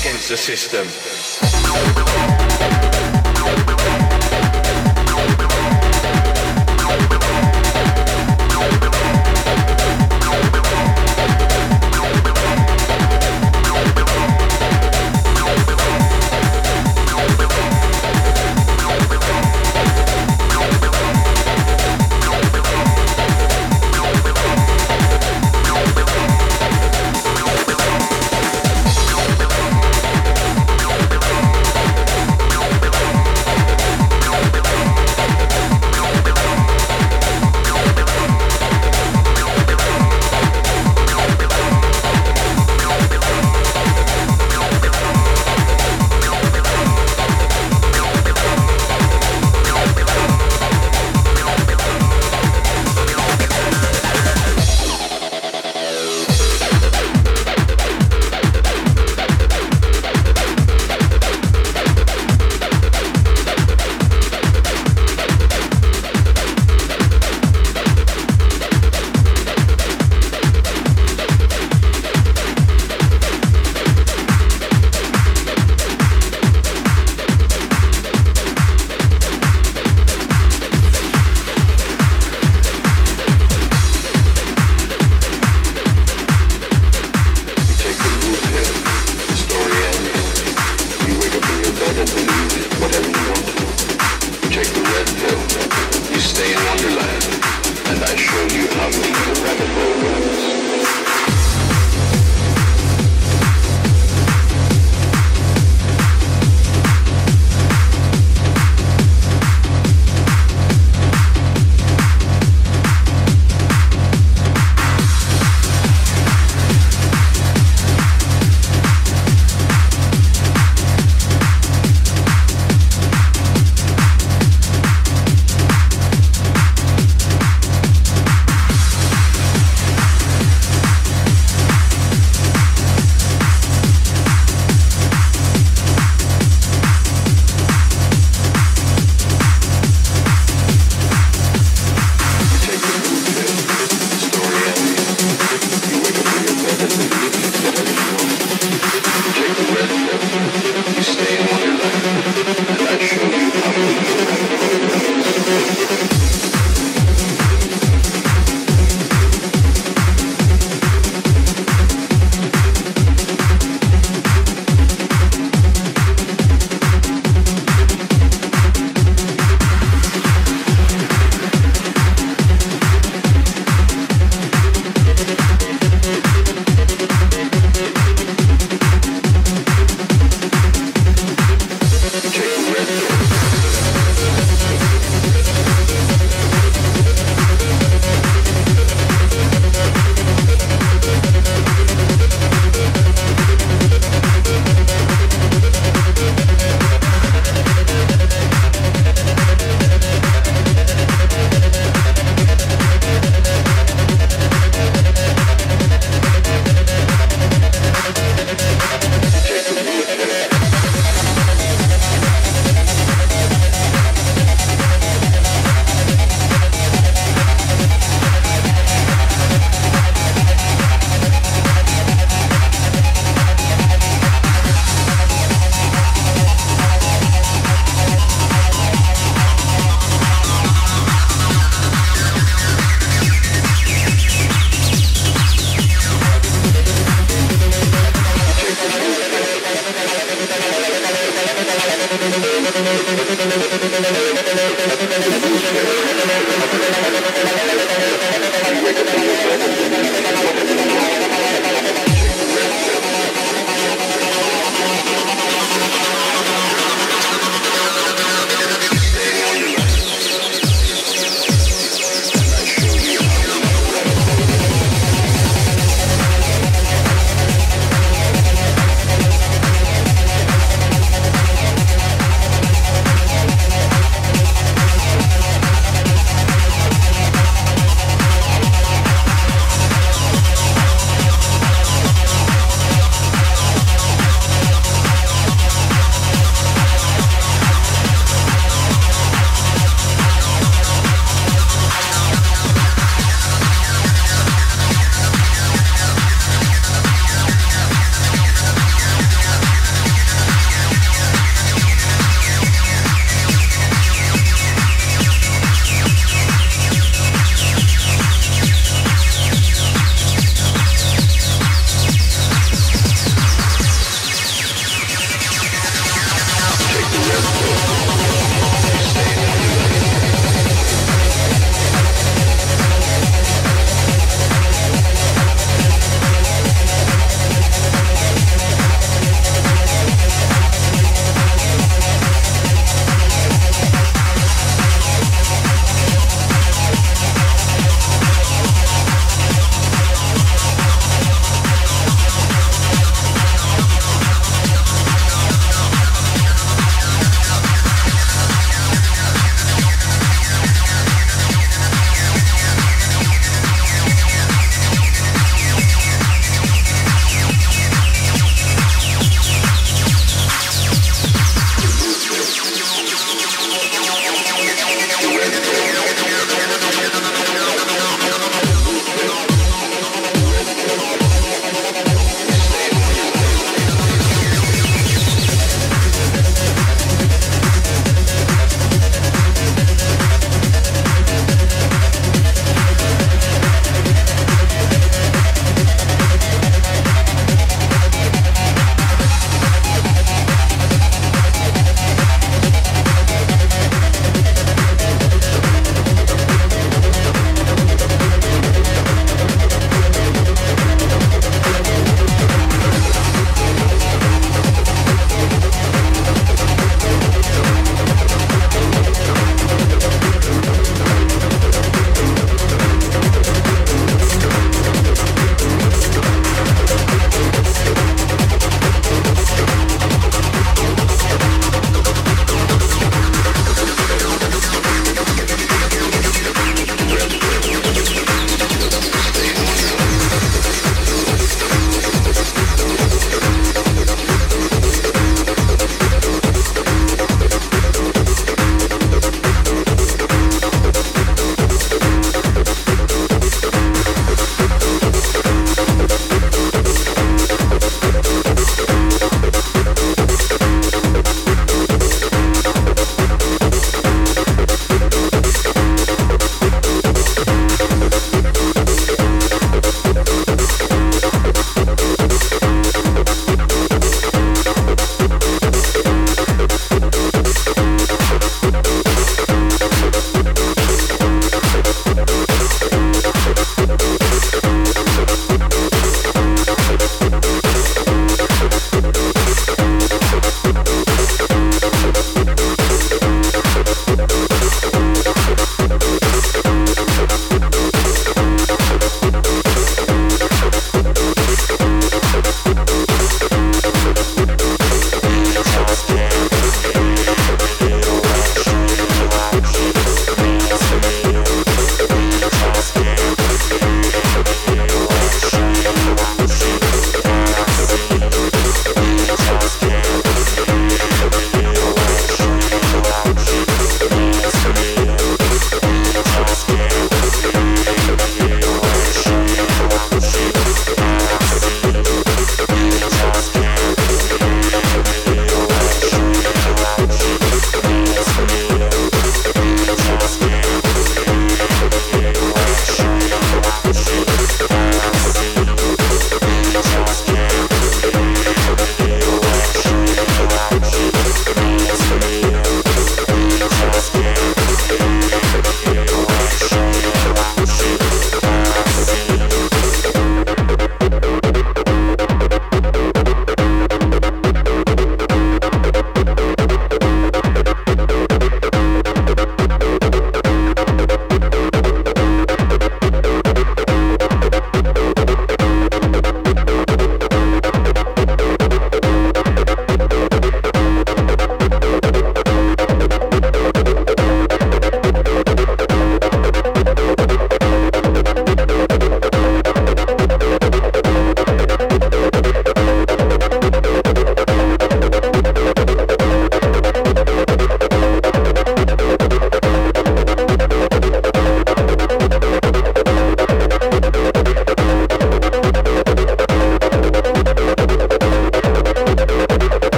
Against 0.00 0.28
the 0.28 0.36
system. 0.36 0.86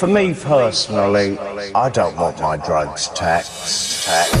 For 0.00 0.06
me 0.06 0.32
personally, 0.32 1.36
I 1.74 1.90
don't 1.90 2.16
want 2.16 2.40
my 2.40 2.56
drugs 2.56 3.08
taxed. 3.08 4.39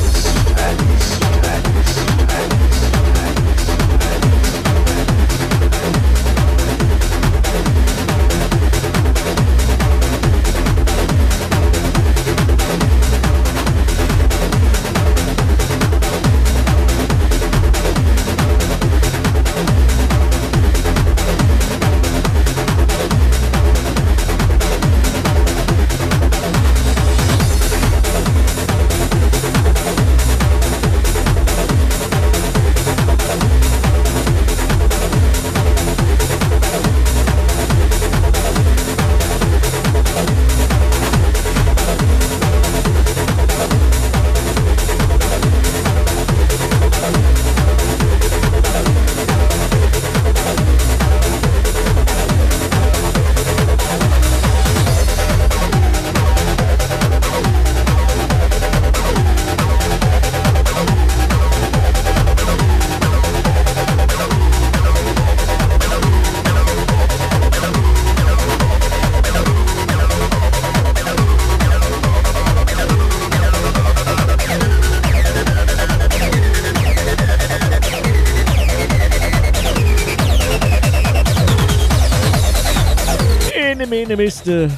Miste. 84.50 84.70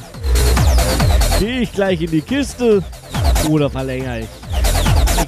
Gehe 1.39 1.61
ich 1.61 1.71
gleich 1.73 2.01
in 2.01 2.11
die 2.11 2.21
Kiste 2.21 2.83
oder 3.49 3.69
verlängere 3.69 4.19
ich? 4.19 4.27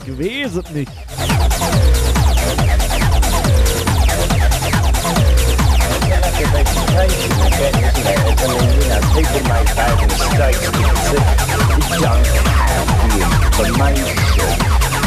Ich 0.05 0.19
weiß 0.19 0.55
es 0.55 0.69
nicht. 0.71 0.91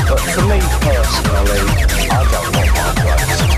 But 0.09 0.21
for 0.21 0.43
me 0.47 0.59
personally, 0.81 1.61
I 2.09 2.25
don't 2.33 2.49
want 2.57 2.71
my 2.73 2.93
drugs 3.03 3.49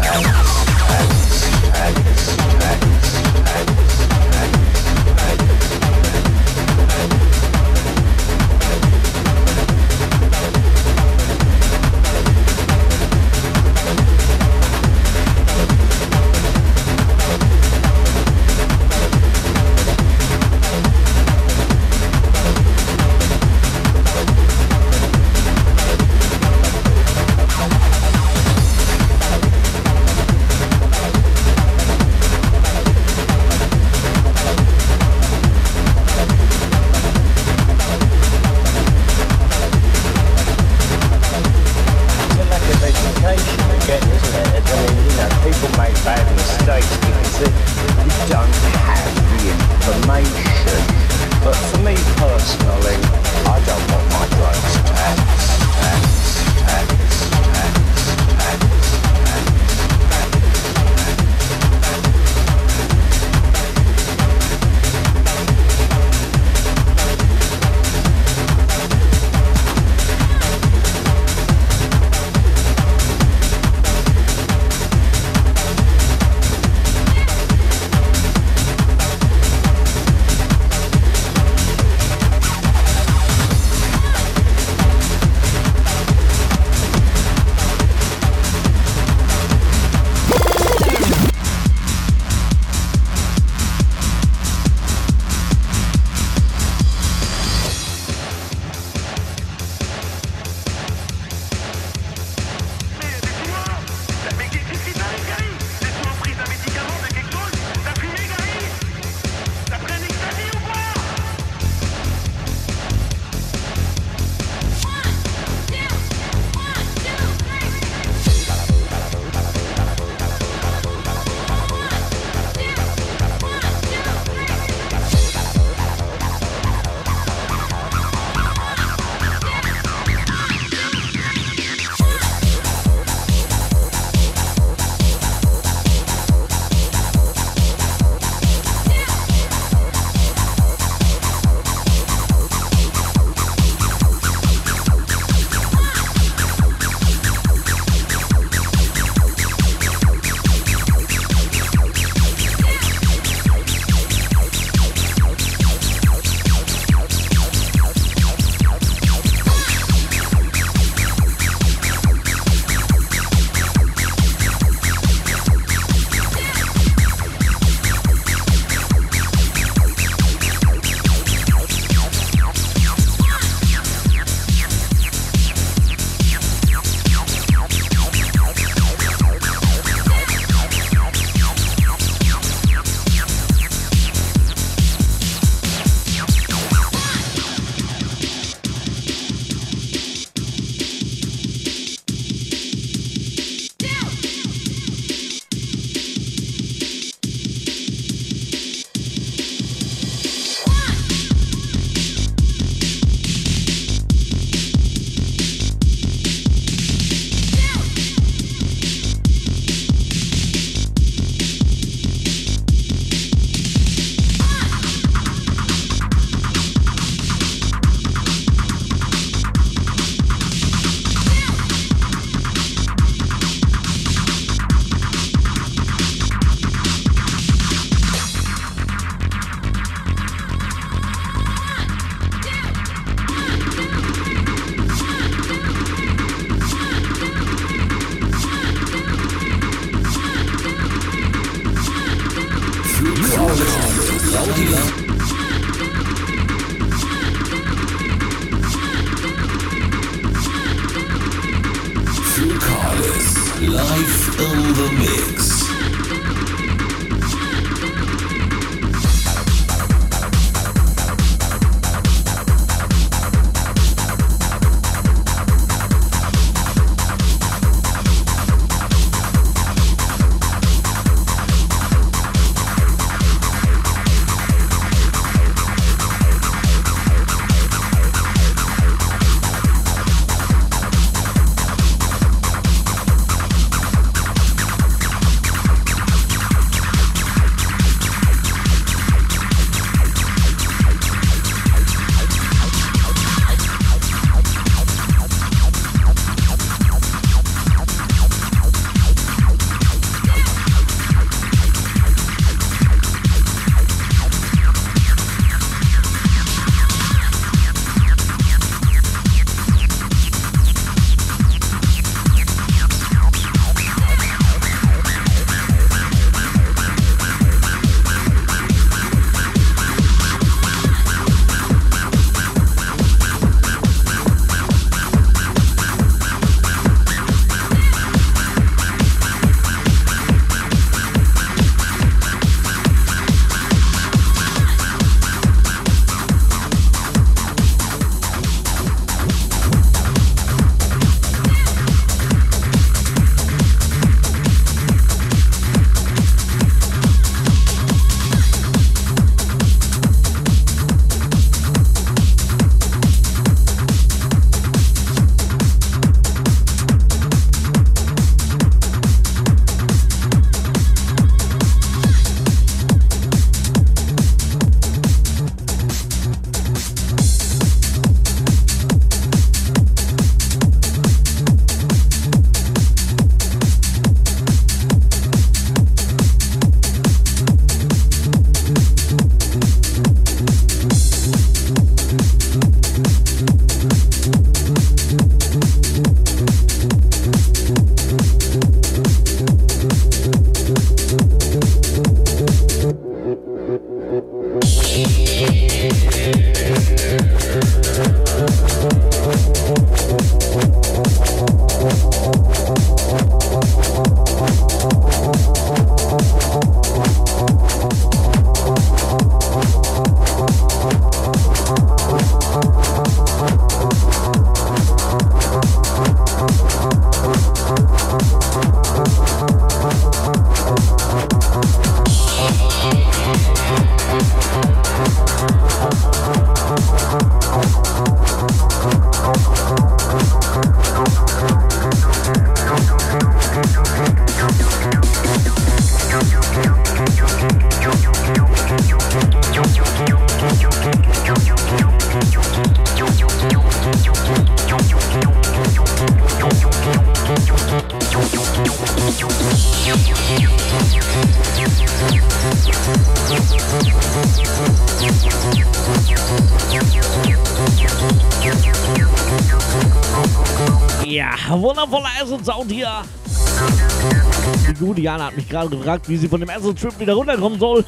gerade 465.51 465.69
gefragt, 465.69 466.09
wie 466.09 466.17
sie 466.17 466.29
von 466.29 466.41
dem 466.41 466.49
Acid 466.49 466.81
Trip 466.81 466.99
wieder 466.99 467.15
runterkommen 467.15 467.59
soll. 467.59 467.85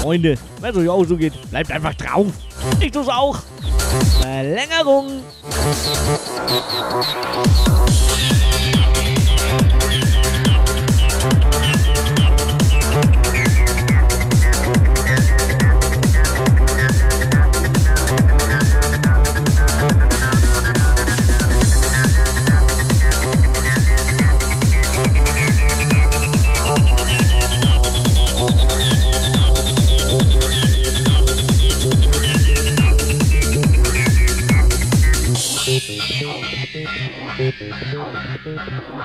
Freunde, 0.00 0.36
wenn 0.60 0.70
es 0.70 0.76
euch 0.76 0.88
auch 0.88 1.04
so 1.04 1.16
geht, 1.16 1.34
bleibt 1.50 1.70
einfach 1.70 1.94
drauf. 1.94 2.28
Ich 2.80 2.92
tu's 2.92 3.08
auch. 3.08 3.38
Verlängerung. 4.22 5.22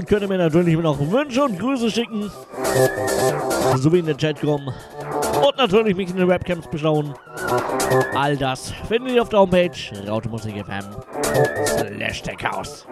wollt, 0.00 0.08
könnt 0.08 0.22
ihr 0.22 0.28
mir 0.28 0.38
natürlich 0.38 0.76
noch 0.78 0.98
Wünsche 0.98 1.44
und 1.44 1.58
Grüße 1.58 1.90
schicken. 1.90 2.30
So 3.76 3.92
wie 3.92 3.98
in 3.98 4.06
den 4.06 4.16
Chat 4.16 4.40
kommen. 4.40 4.72
Und 5.46 5.56
natürlich 5.56 5.96
mich 5.96 6.10
in 6.10 6.16
den 6.16 6.28
Webcams 6.28 6.66
beschauen. 6.68 7.14
All 8.14 8.36
das 8.36 8.72
findet 8.88 9.14
ihr 9.14 9.22
auf 9.22 9.28
der 9.28 9.40
Homepage 9.40 9.70
rautemusik.fm 10.08 10.84
slash 11.96 12.22
der 12.22 12.36
Chaos. 12.36 12.86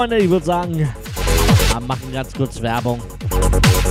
Freunde, 0.00 0.16
ich 0.16 0.30
würde 0.30 0.46
sagen, 0.46 0.78
wir 0.78 1.80
machen 1.80 2.10
ganz 2.10 2.32
kurz 2.32 2.62
Werbung. 2.62 3.02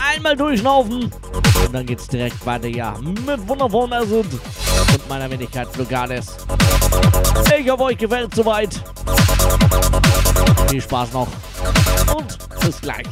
Einmal 0.01 0.35
durchschnaufen 0.35 1.03
und 1.03 1.71
dann 1.71 1.85
geht's 1.85 2.07
direkt 2.07 2.43
weiter, 2.47 2.67
ja, 2.67 2.95
mit 2.99 3.47
wundervollen 3.47 3.93
Acid 3.93 4.25
und 4.25 5.07
meiner 5.07 5.29
Wenigkeit 5.29 5.67
Flugades. 5.67 6.37
Ich 7.55 7.69
hoffe, 7.69 7.83
euch 7.83 7.97
gefällt 7.99 8.33
soweit. 8.33 8.83
Viel 10.71 10.81
Spaß 10.81 11.13
noch 11.13 11.27
und 12.17 12.59
bis 12.59 12.81
gleich. 12.81 13.05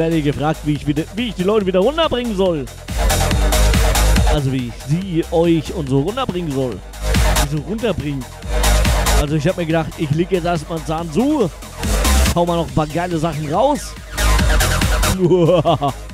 Werde 0.00 0.22
gefragt, 0.22 0.60
wie 0.64 0.72
ich, 0.72 0.86
wieder, 0.86 1.02
wie 1.14 1.28
ich 1.28 1.34
die 1.34 1.42
Leute 1.42 1.66
wieder 1.66 1.80
runterbringen 1.80 2.34
soll. 2.34 2.64
Also 4.32 4.50
wie 4.50 4.68
ich 4.68 4.74
sie, 4.88 5.24
euch 5.30 5.74
und 5.74 5.90
so 5.90 6.00
runterbringen 6.00 6.50
soll. 6.50 6.78
Wie 7.42 7.56
so 7.56 7.62
runterbringen. 7.62 8.24
Also 9.20 9.34
ich 9.34 9.46
habe 9.46 9.60
mir 9.60 9.66
gedacht, 9.66 9.90
ich 9.98 10.10
lege 10.12 10.36
jetzt 10.36 10.46
erstmal 10.46 10.78
einen 10.78 10.86
Zahn 10.86 11.12
zu. 11.12 11.50
Hau 12.34 12.46
mal 12.46 12.56
noch 12.56 12.66
ein 12.66 12.74
paar 12.74 12.86
geile 12.86 13.18
Sachen 13.18 13.52
raus. 13.52 13.92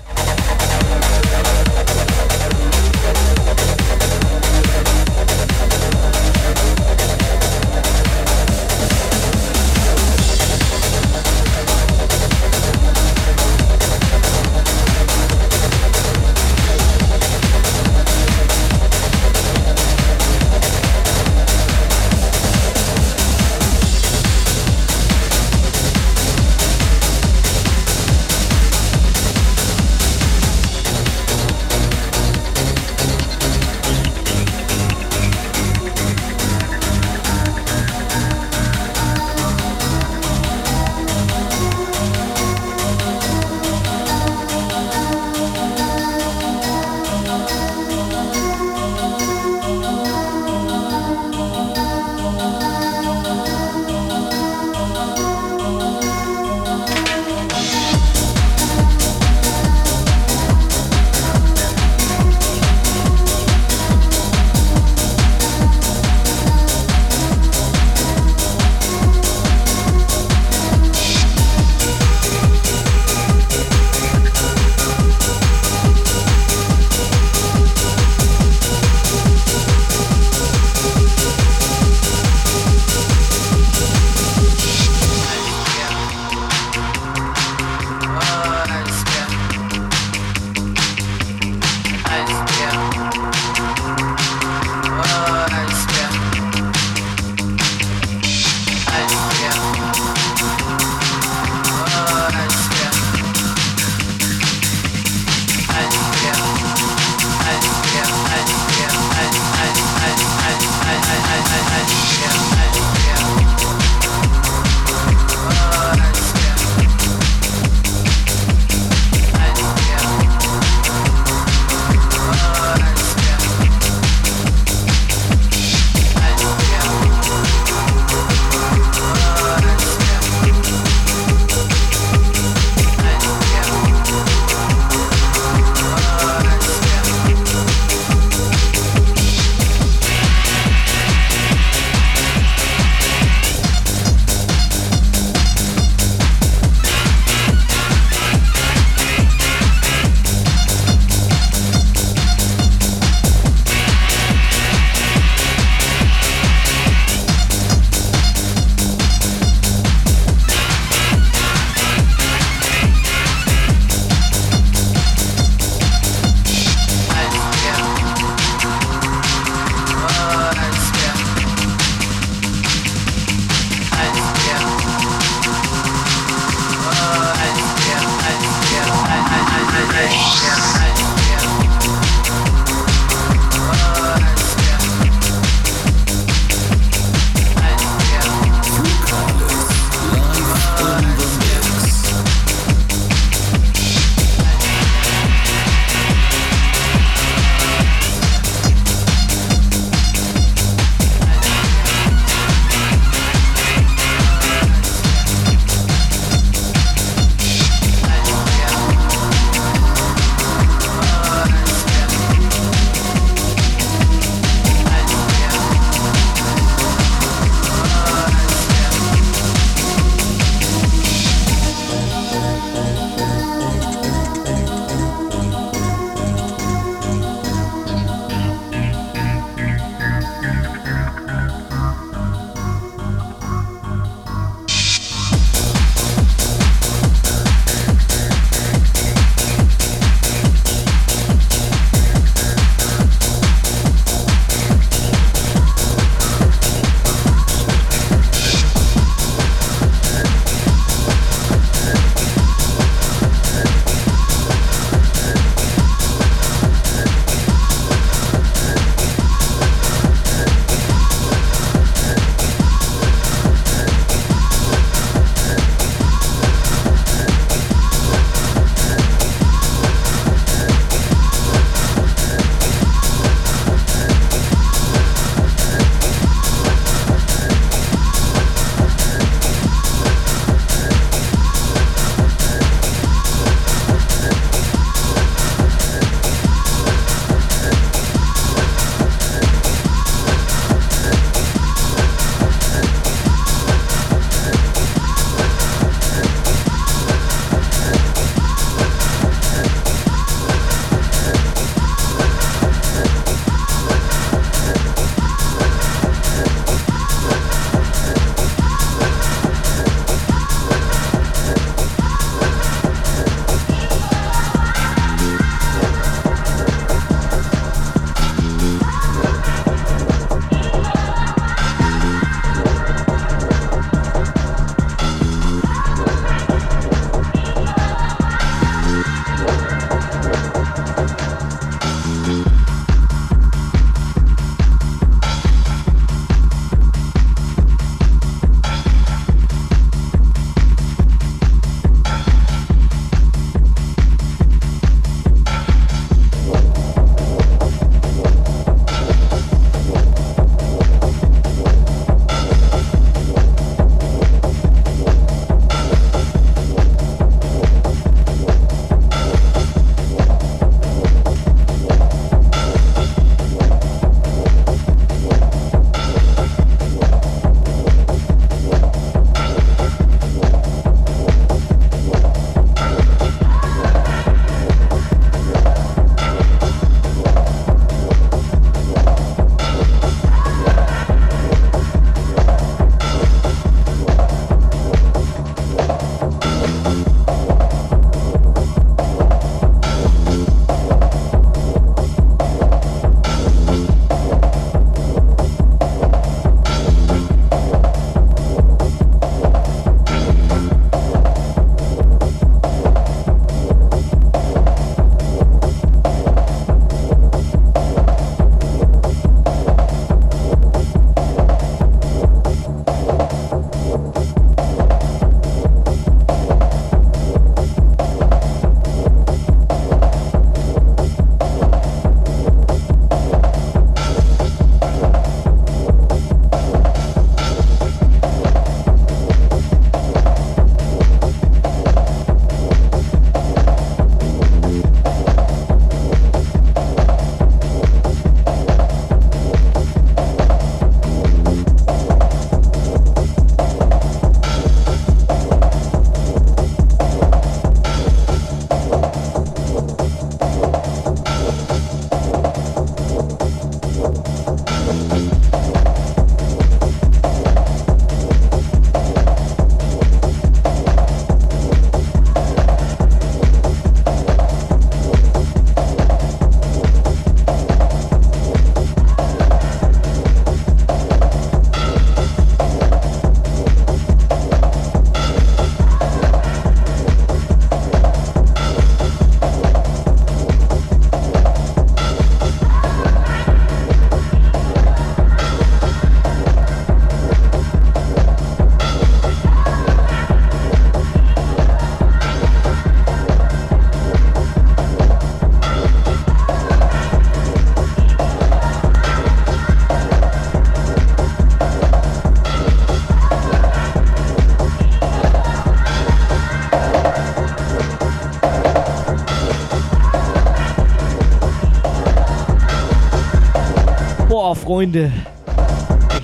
Boah, 514.47 514.55
Freunde. 514.55 515.11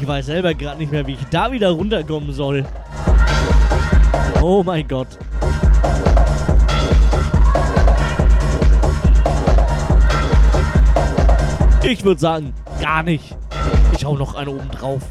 Ich 0.00 0.06
weiß 0.06 0.26
selber 0.26 0.54
gerade 0.54 0.78
nicht 0.78 0.92
mehr, 0.92 1.04
wie 1.08 1.14
ich 1.14 1.24
da 1.32 1.50
wieder 1.50 1.70
runterkommen 1.70 2.32
soll. 2.32 2.64
Oh 4.40 4.62
mein 4.62 4.86
Gott. 4.86 5.08
Ich 11.82 12.04
würde 12.04 12.20
sagen, 12.20 12.54
gar 12.80 13.02
nicht. 13.02 13.34
Ich 13.96 14.04
hau 14.04 14.16
noch 14.16 14.36
einen 14.36 14.50
oben 14.50 14.70
drauf. 14.70 15.02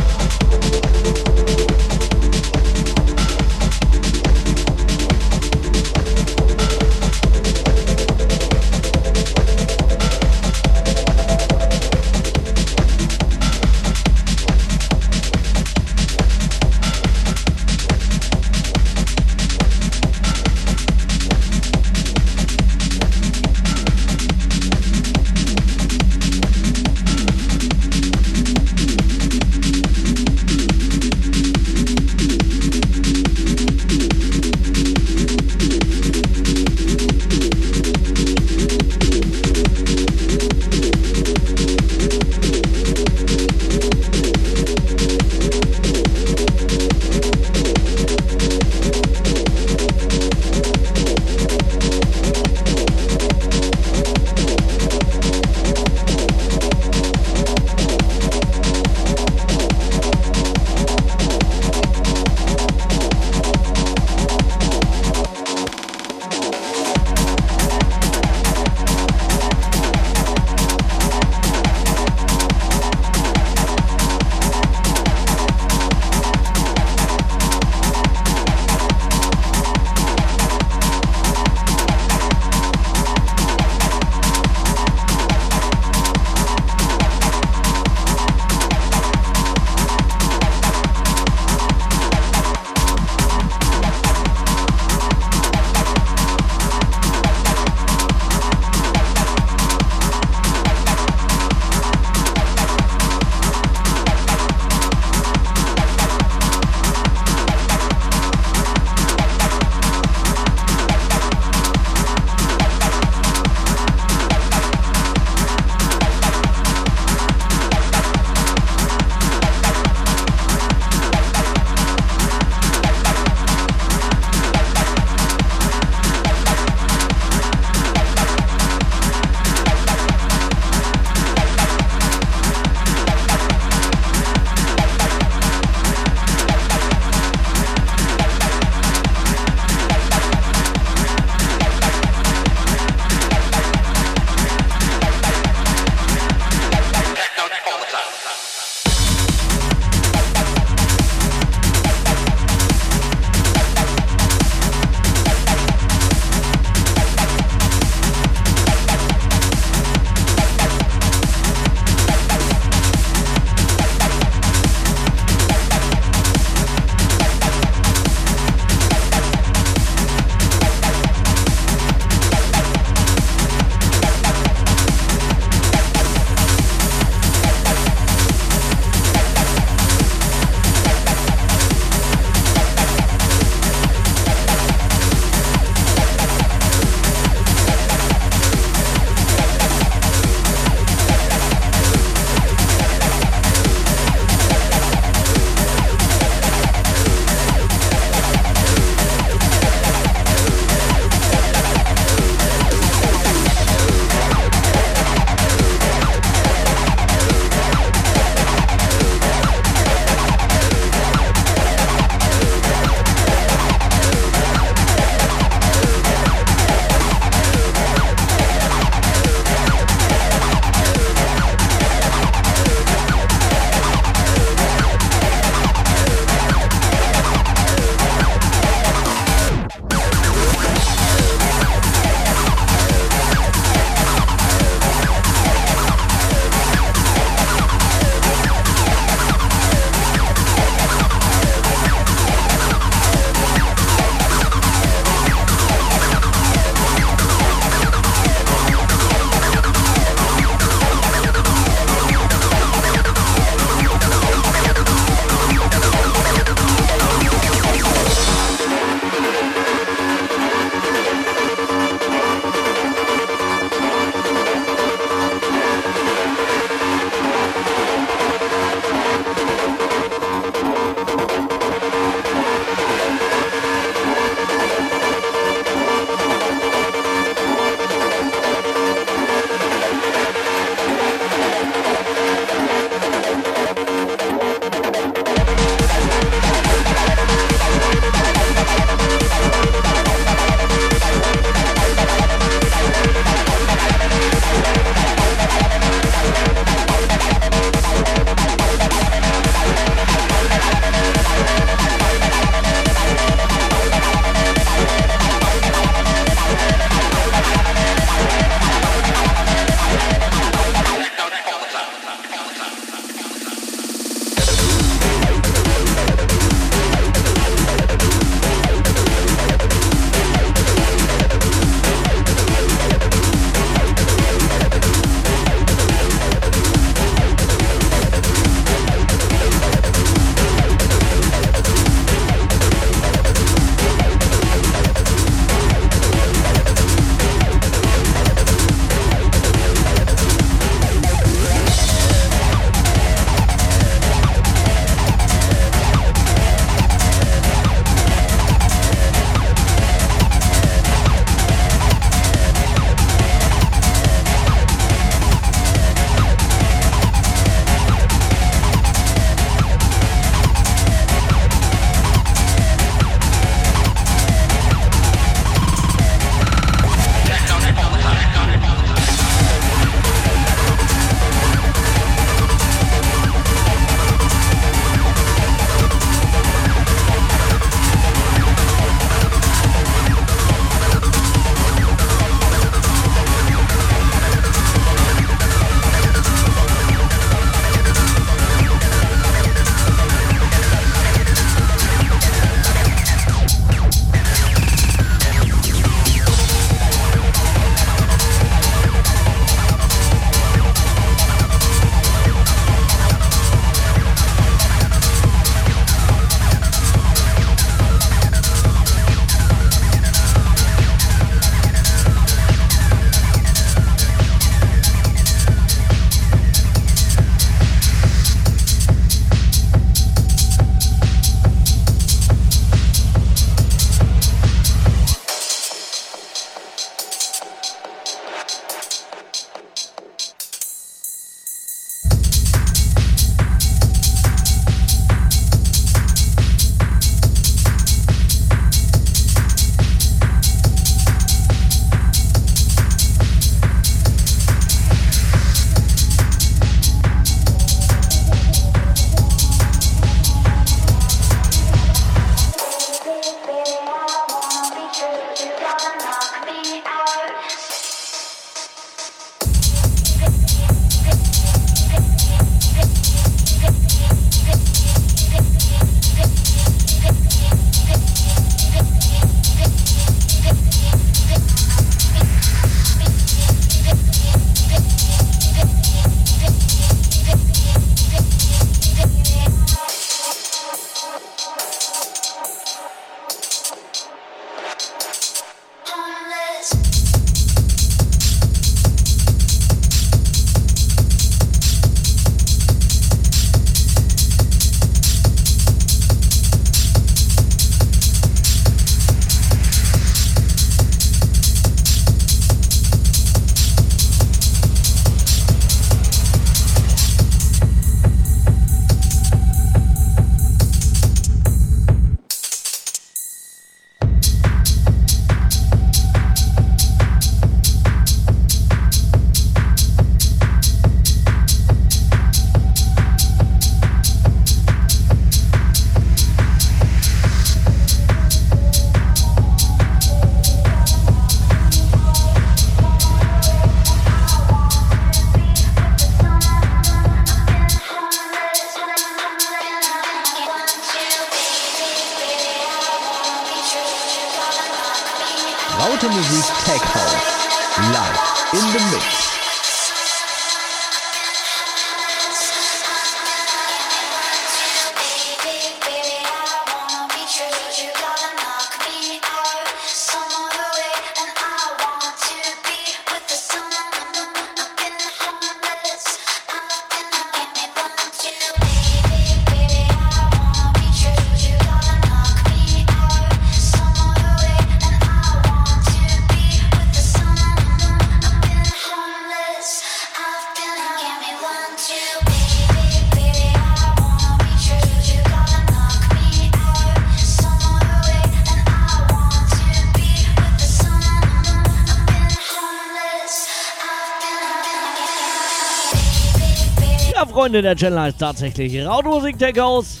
Freunde, 597.48 597.62
der 597.62 597.76
Channel 597.76 597.98
heißt 597.98 598.18
tatsächlich 598.18 598.84
Rautmusik 598.84 599.38
Tech 599.38 599.58
House. 599.58 600.00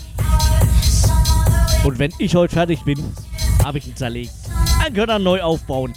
Und 1.82 1.98
wenn 1.98 2.12
ich 2.18 2.34
heute 2.34 2.52
fertig 2.52 2.84
bin, 2.84 3.02
habe 3.64 3.78
ich 3.78 3.86
ihn 3.86 3.96
zerlegt. 3.96 4.34
Können 4.94 5.06
wir 5.06 5.18
neu 5.18 5.40
aufbauen. 5.40 5.94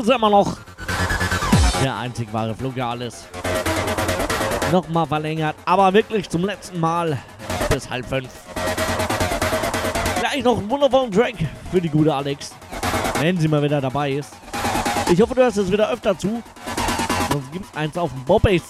Ist 0.00 0.08
er 0.08 0.16
immer 0.16 0.30
noch. 0.30 0.56
Der 1.82 1.96
einzig 1.96 2.32
wahre 2.32 2.54
Flogalis. 2.54 3.26
Nochmal 4.72 5.06
verlängert, 5.06 5.56
aber 5.64 5.92
wirklich 5.92 6.28
zum 6.28 6.44
letzten 6.44 6.80
Mal 6.80 7.18
bis 7.68 7.88
halb 7.88 8.06
fünf. 8.06 8.30
Gleich 10.20 10.44
noch 10.44 10.58
einen 10.58 10.70
wundervollen 10.70 11.10
Track 11.10 11.34
für 11.70 11.80
die 11.80 11.88
gute 11.88 12.14
Alex, 12.14 12.50
wenn 13.20 13.38
sie 13.38 13.48
mal 13.48 13.62
wieder 13.62 13.80
dabei 13.80 14.12
ist. 14.12 14.32
Ich 15.10 15.20
hoffe, 15.20 15.34
du 15.34 15.42
hörst 15.42 15.58
es 15.58 15.70
wieder 15.70 15.90
öfter 15.90 16.16
zu. 16.16 16.42
Sonst 17.32 17.52
gibt's 17.52 17.76
eins 17.76 17.96
auf 17.98 18.10
dem 18.12 18.24
Bobbase. 18.24 18.64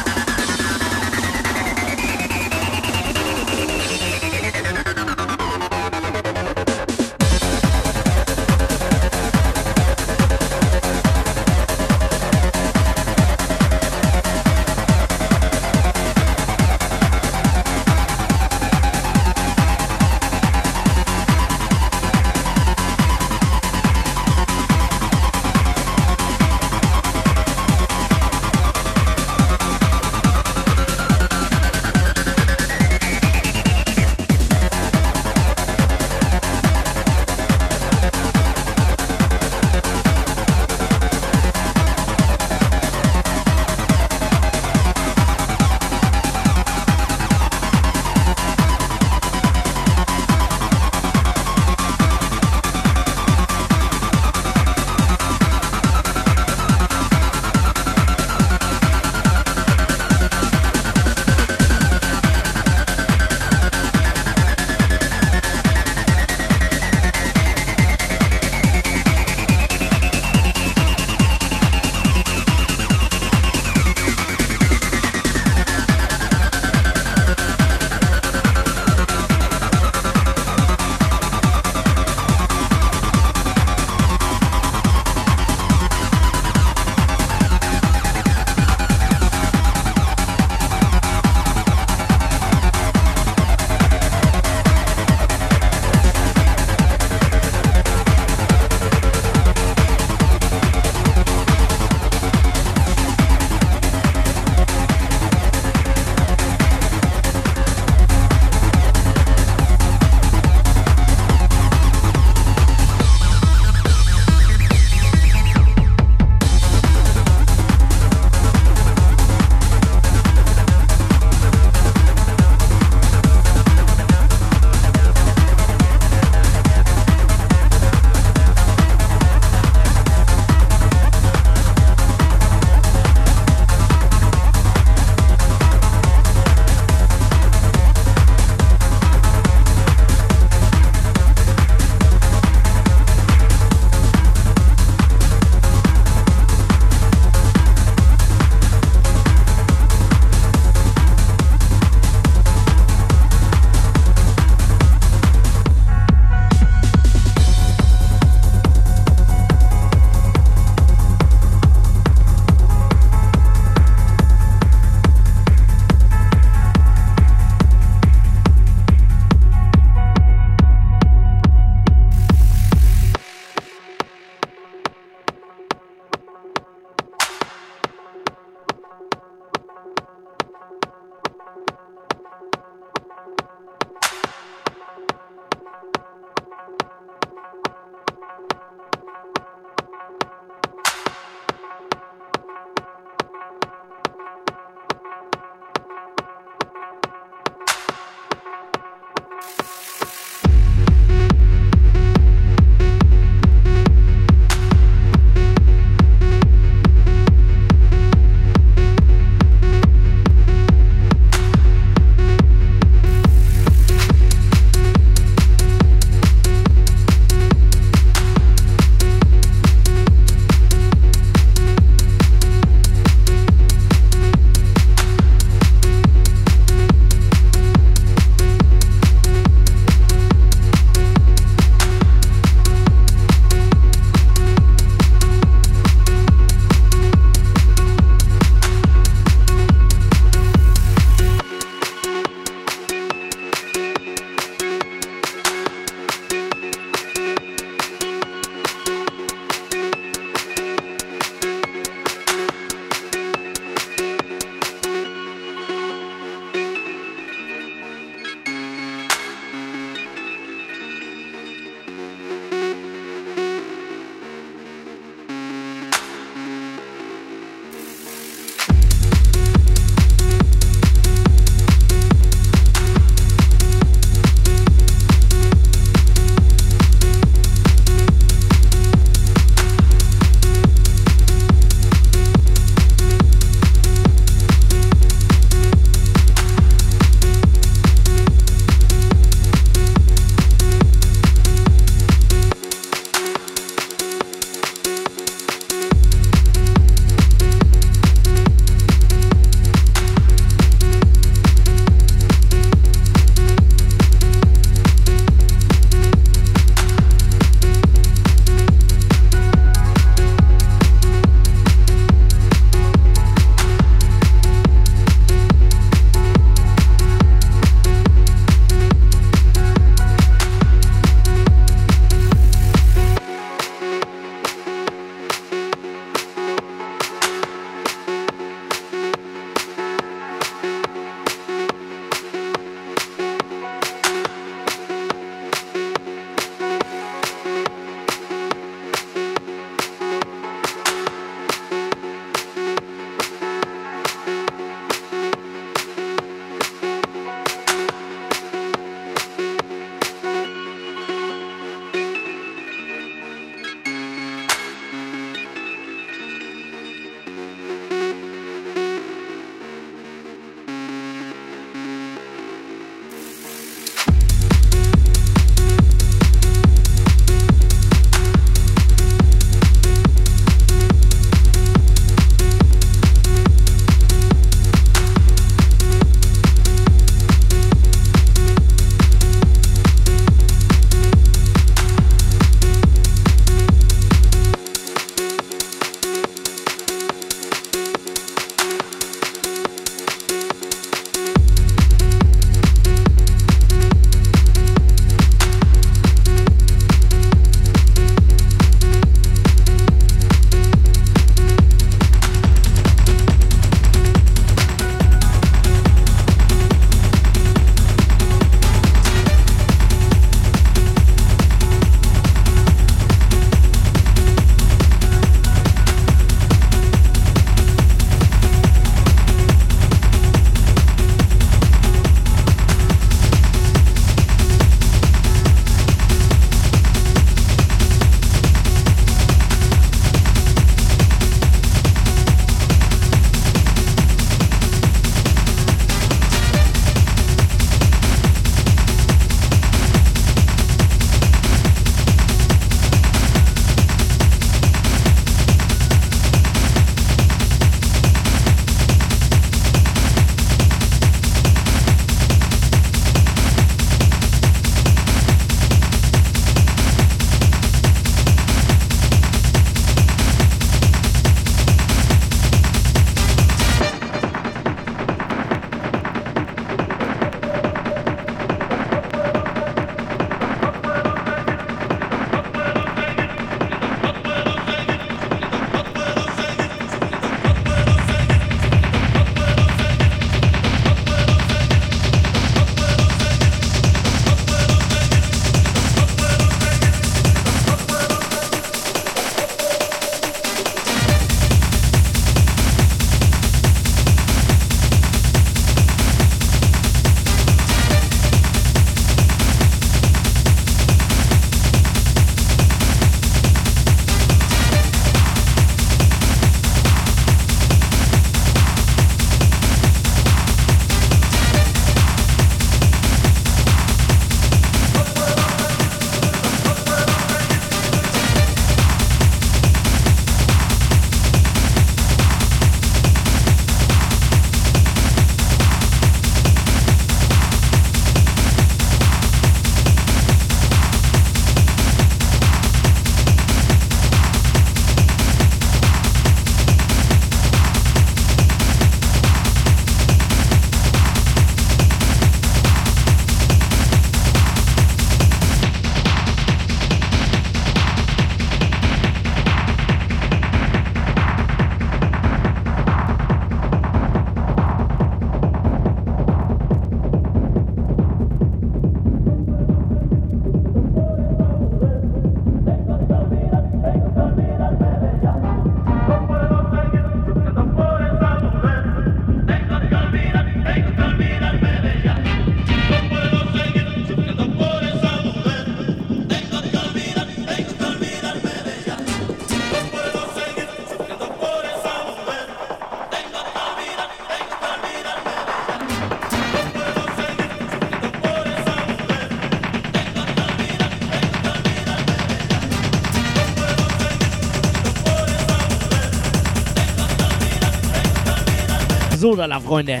So, 599.28 599.36
dann, 599.36 599.60
Freunde. 599.60 600.00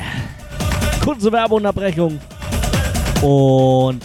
Kurze 1.04 1.30
Werbeunterbrechung. 1.30 2.18
Und 3.20 4.00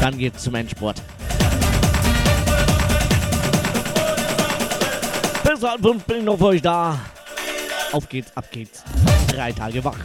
dann 0.00 0.16
geht's 0.16 0.44
zum 0.44 0.54
Endsport. 0.54 1.02
Bis 5.42 5.60
halb 5.60 5.82
fünf 5.82 6.04
bin 6.04 6.18
ich 6.18 6.22
noch 6.22 6.38
für 6.38 6.46
euch 6.46 6.62
da. 6.62 7.00
Auf 7.90 8.08
geht's, 8.08 8.30
ab 8.36 8.44
geht's. 8.52 8.84
Drei 9.26 9.50
Tage 9.50 9.82
wach. 9.82 9.98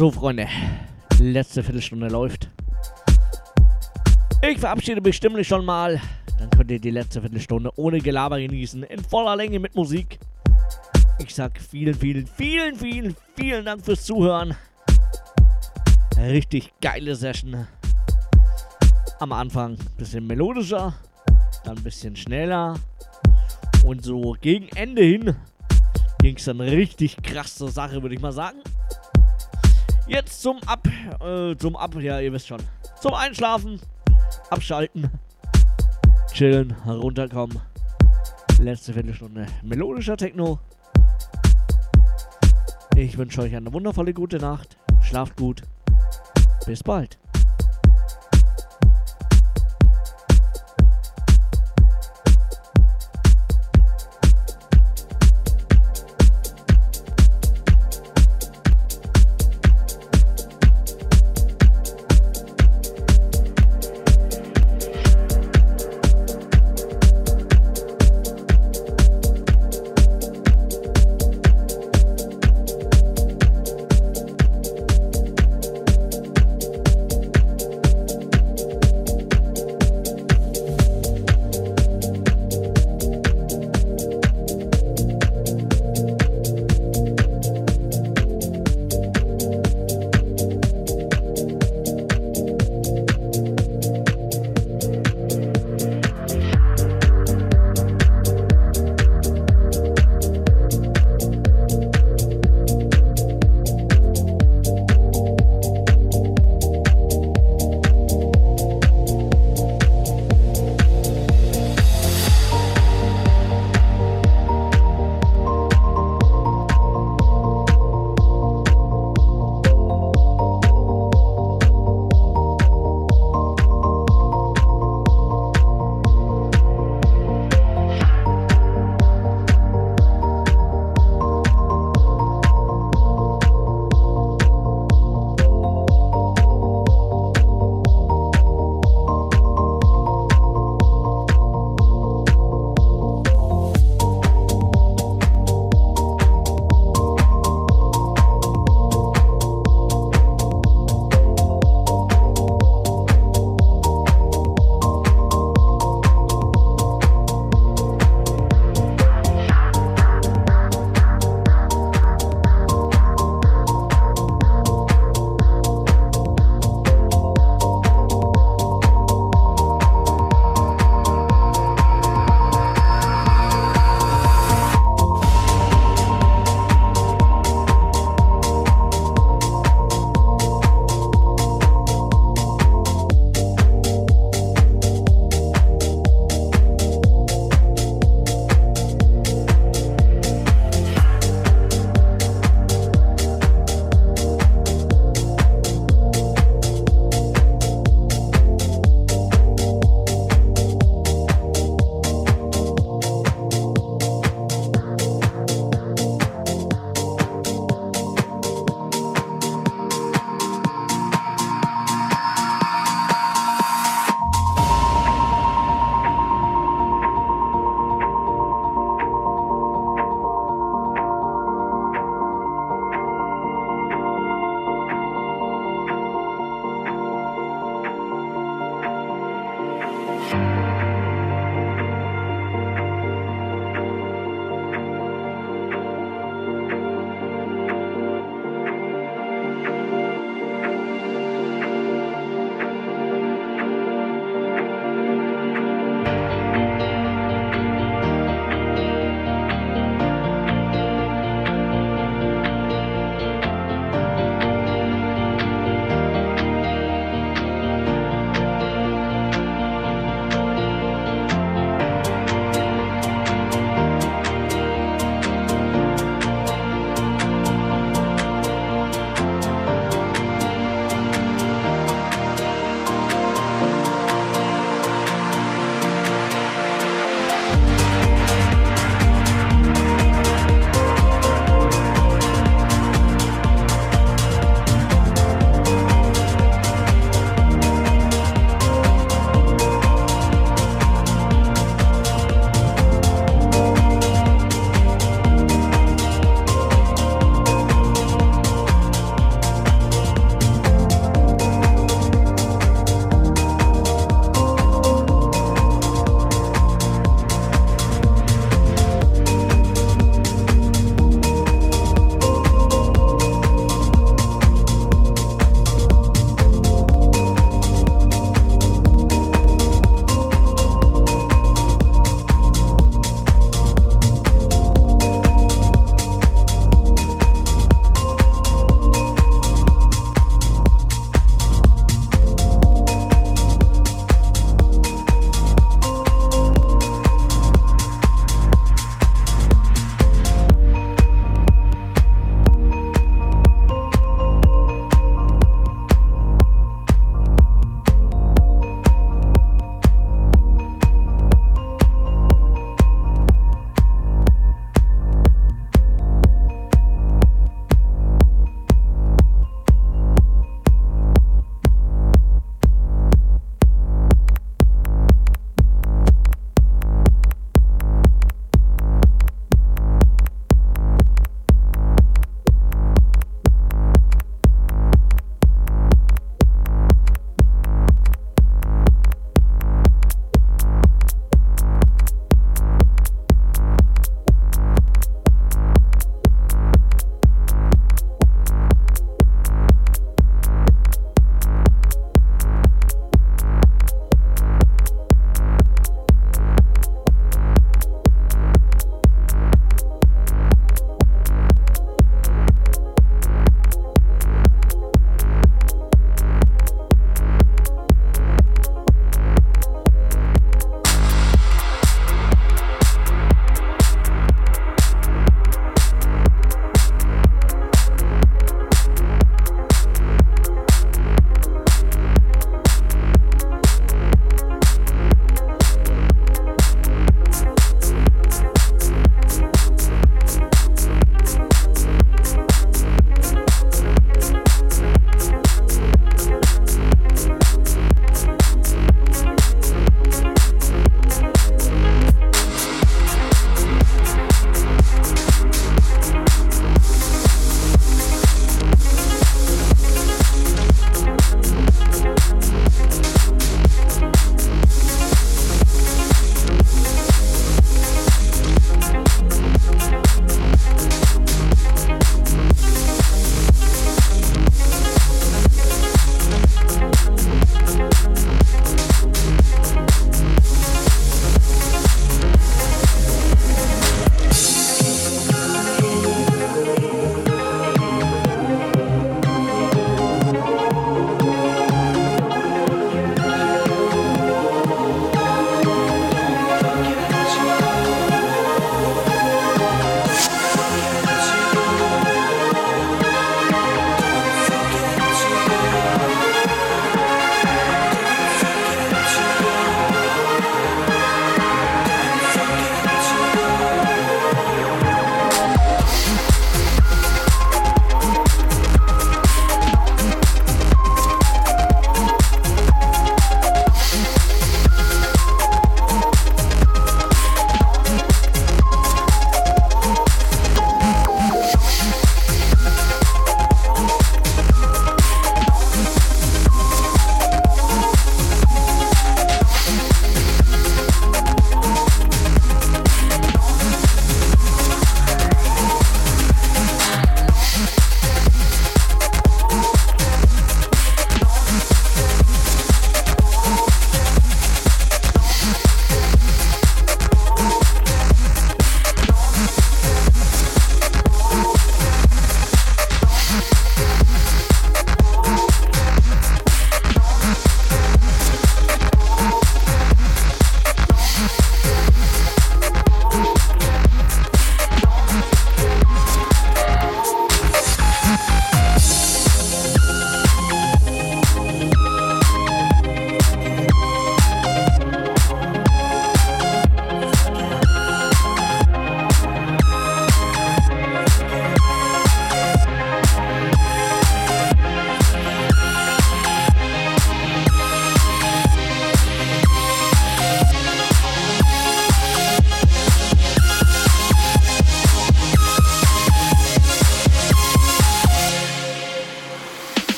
So, 0.00 0.10
Freunde, 0.10 0.48
letzte 1.18 1.62
Viertelstunde 1.62 2.08
läuft. 2.08 2.48
Ich 4.50 4.56
verabschiede 4.56 5.02
mich 5.02 5.16
stimmlich 5.16 5.46
schon 5.46 5.62
mal. 5.62 6.00
Dann 6.38 6.48
könnt 6.48 6.70
ihr 6.70 6.80
die 6.80 6.90
letzte 6.90 7.20
Viertelstunde 7.20 7.70
ohne 7.76 7.98
Gelaber 7.98 8.40
genießen, 8.40 8.82
in 8.84 9.04
voller 9.04 9.36
Länge 9.36 9.58
mit 9.58 9.74
Musik. 9.74 10.18
Ich 11.18 11.34
sag 11.34 11.60
vielen, 11.60 11.92
vielen, 11.92 12.26
vielen, 12.26 12.76
vielen, 12.76 13.16
vielen 13.36 13.66
Dank 13.66 13.84
fürs 13.84 14.02
Zuhören. 14.04 14.56
Richtig 16.16 16.72
geile 16.80 17.14
Session. 17.14 17.66
Am 19.18 19.32
Anfang 19.32 19.72
ein 19.72 19.96
bisschen 19.98 20.26
melodischer, 20.26 20.94
dann 21.64 21.76
ein 21.76 21.82
bisschen 21.82 22.16
schneller. 22.16 22.80
Und 23.84 24.02
so 24.02 24.34
gegen 24.40 24.68
Ende 24.76 25.02
hin 25.02 25.36
ging 26.22 26.36
es 26.36 26.46
dann 26.46 26.62
richtig 26.62 27.18
krass 27.22 27.56
zur 27.56 27.70
Sache, 27.70 28.00
würde 28.00 28.14
ich 28.14 28.22
mal 28.22 28.32
sagen. 28.32 28.62
Zum 30.40 30.58
Ab, 30.64 30.88
äh, 31.22 31.54
zum 31.58 31.76
Ab, 31.76 31.94
ja, 32.00 32.18
ihr 32.18 32.32
wisst 32.32 32.48
schon. 32.48 32.62
Zum 32.98 33.12
Einschlafen, 33.12 33.78
abschalten, 34.48 35.10
chillen, 36.32 36.74
runterkommen. 36.86 37.60
Letzte 38.58 38.94
Viertelstunde 38.94 39.44
melodischer 39.62 40.16
Techno. 40.16 40.58
Ich 42.96 43.18
wünsche 43.18 43.42
euch 43.42 43.54
eine 43.54 43.70
wundervolle 43.70 44.14
gute 44.14 44.38
Nacht. 44.38 44.78
Schlaft 45.02 45.36
gut. 45.36 45.60
Bis 46.64 46.82
bald. 46.82 47.18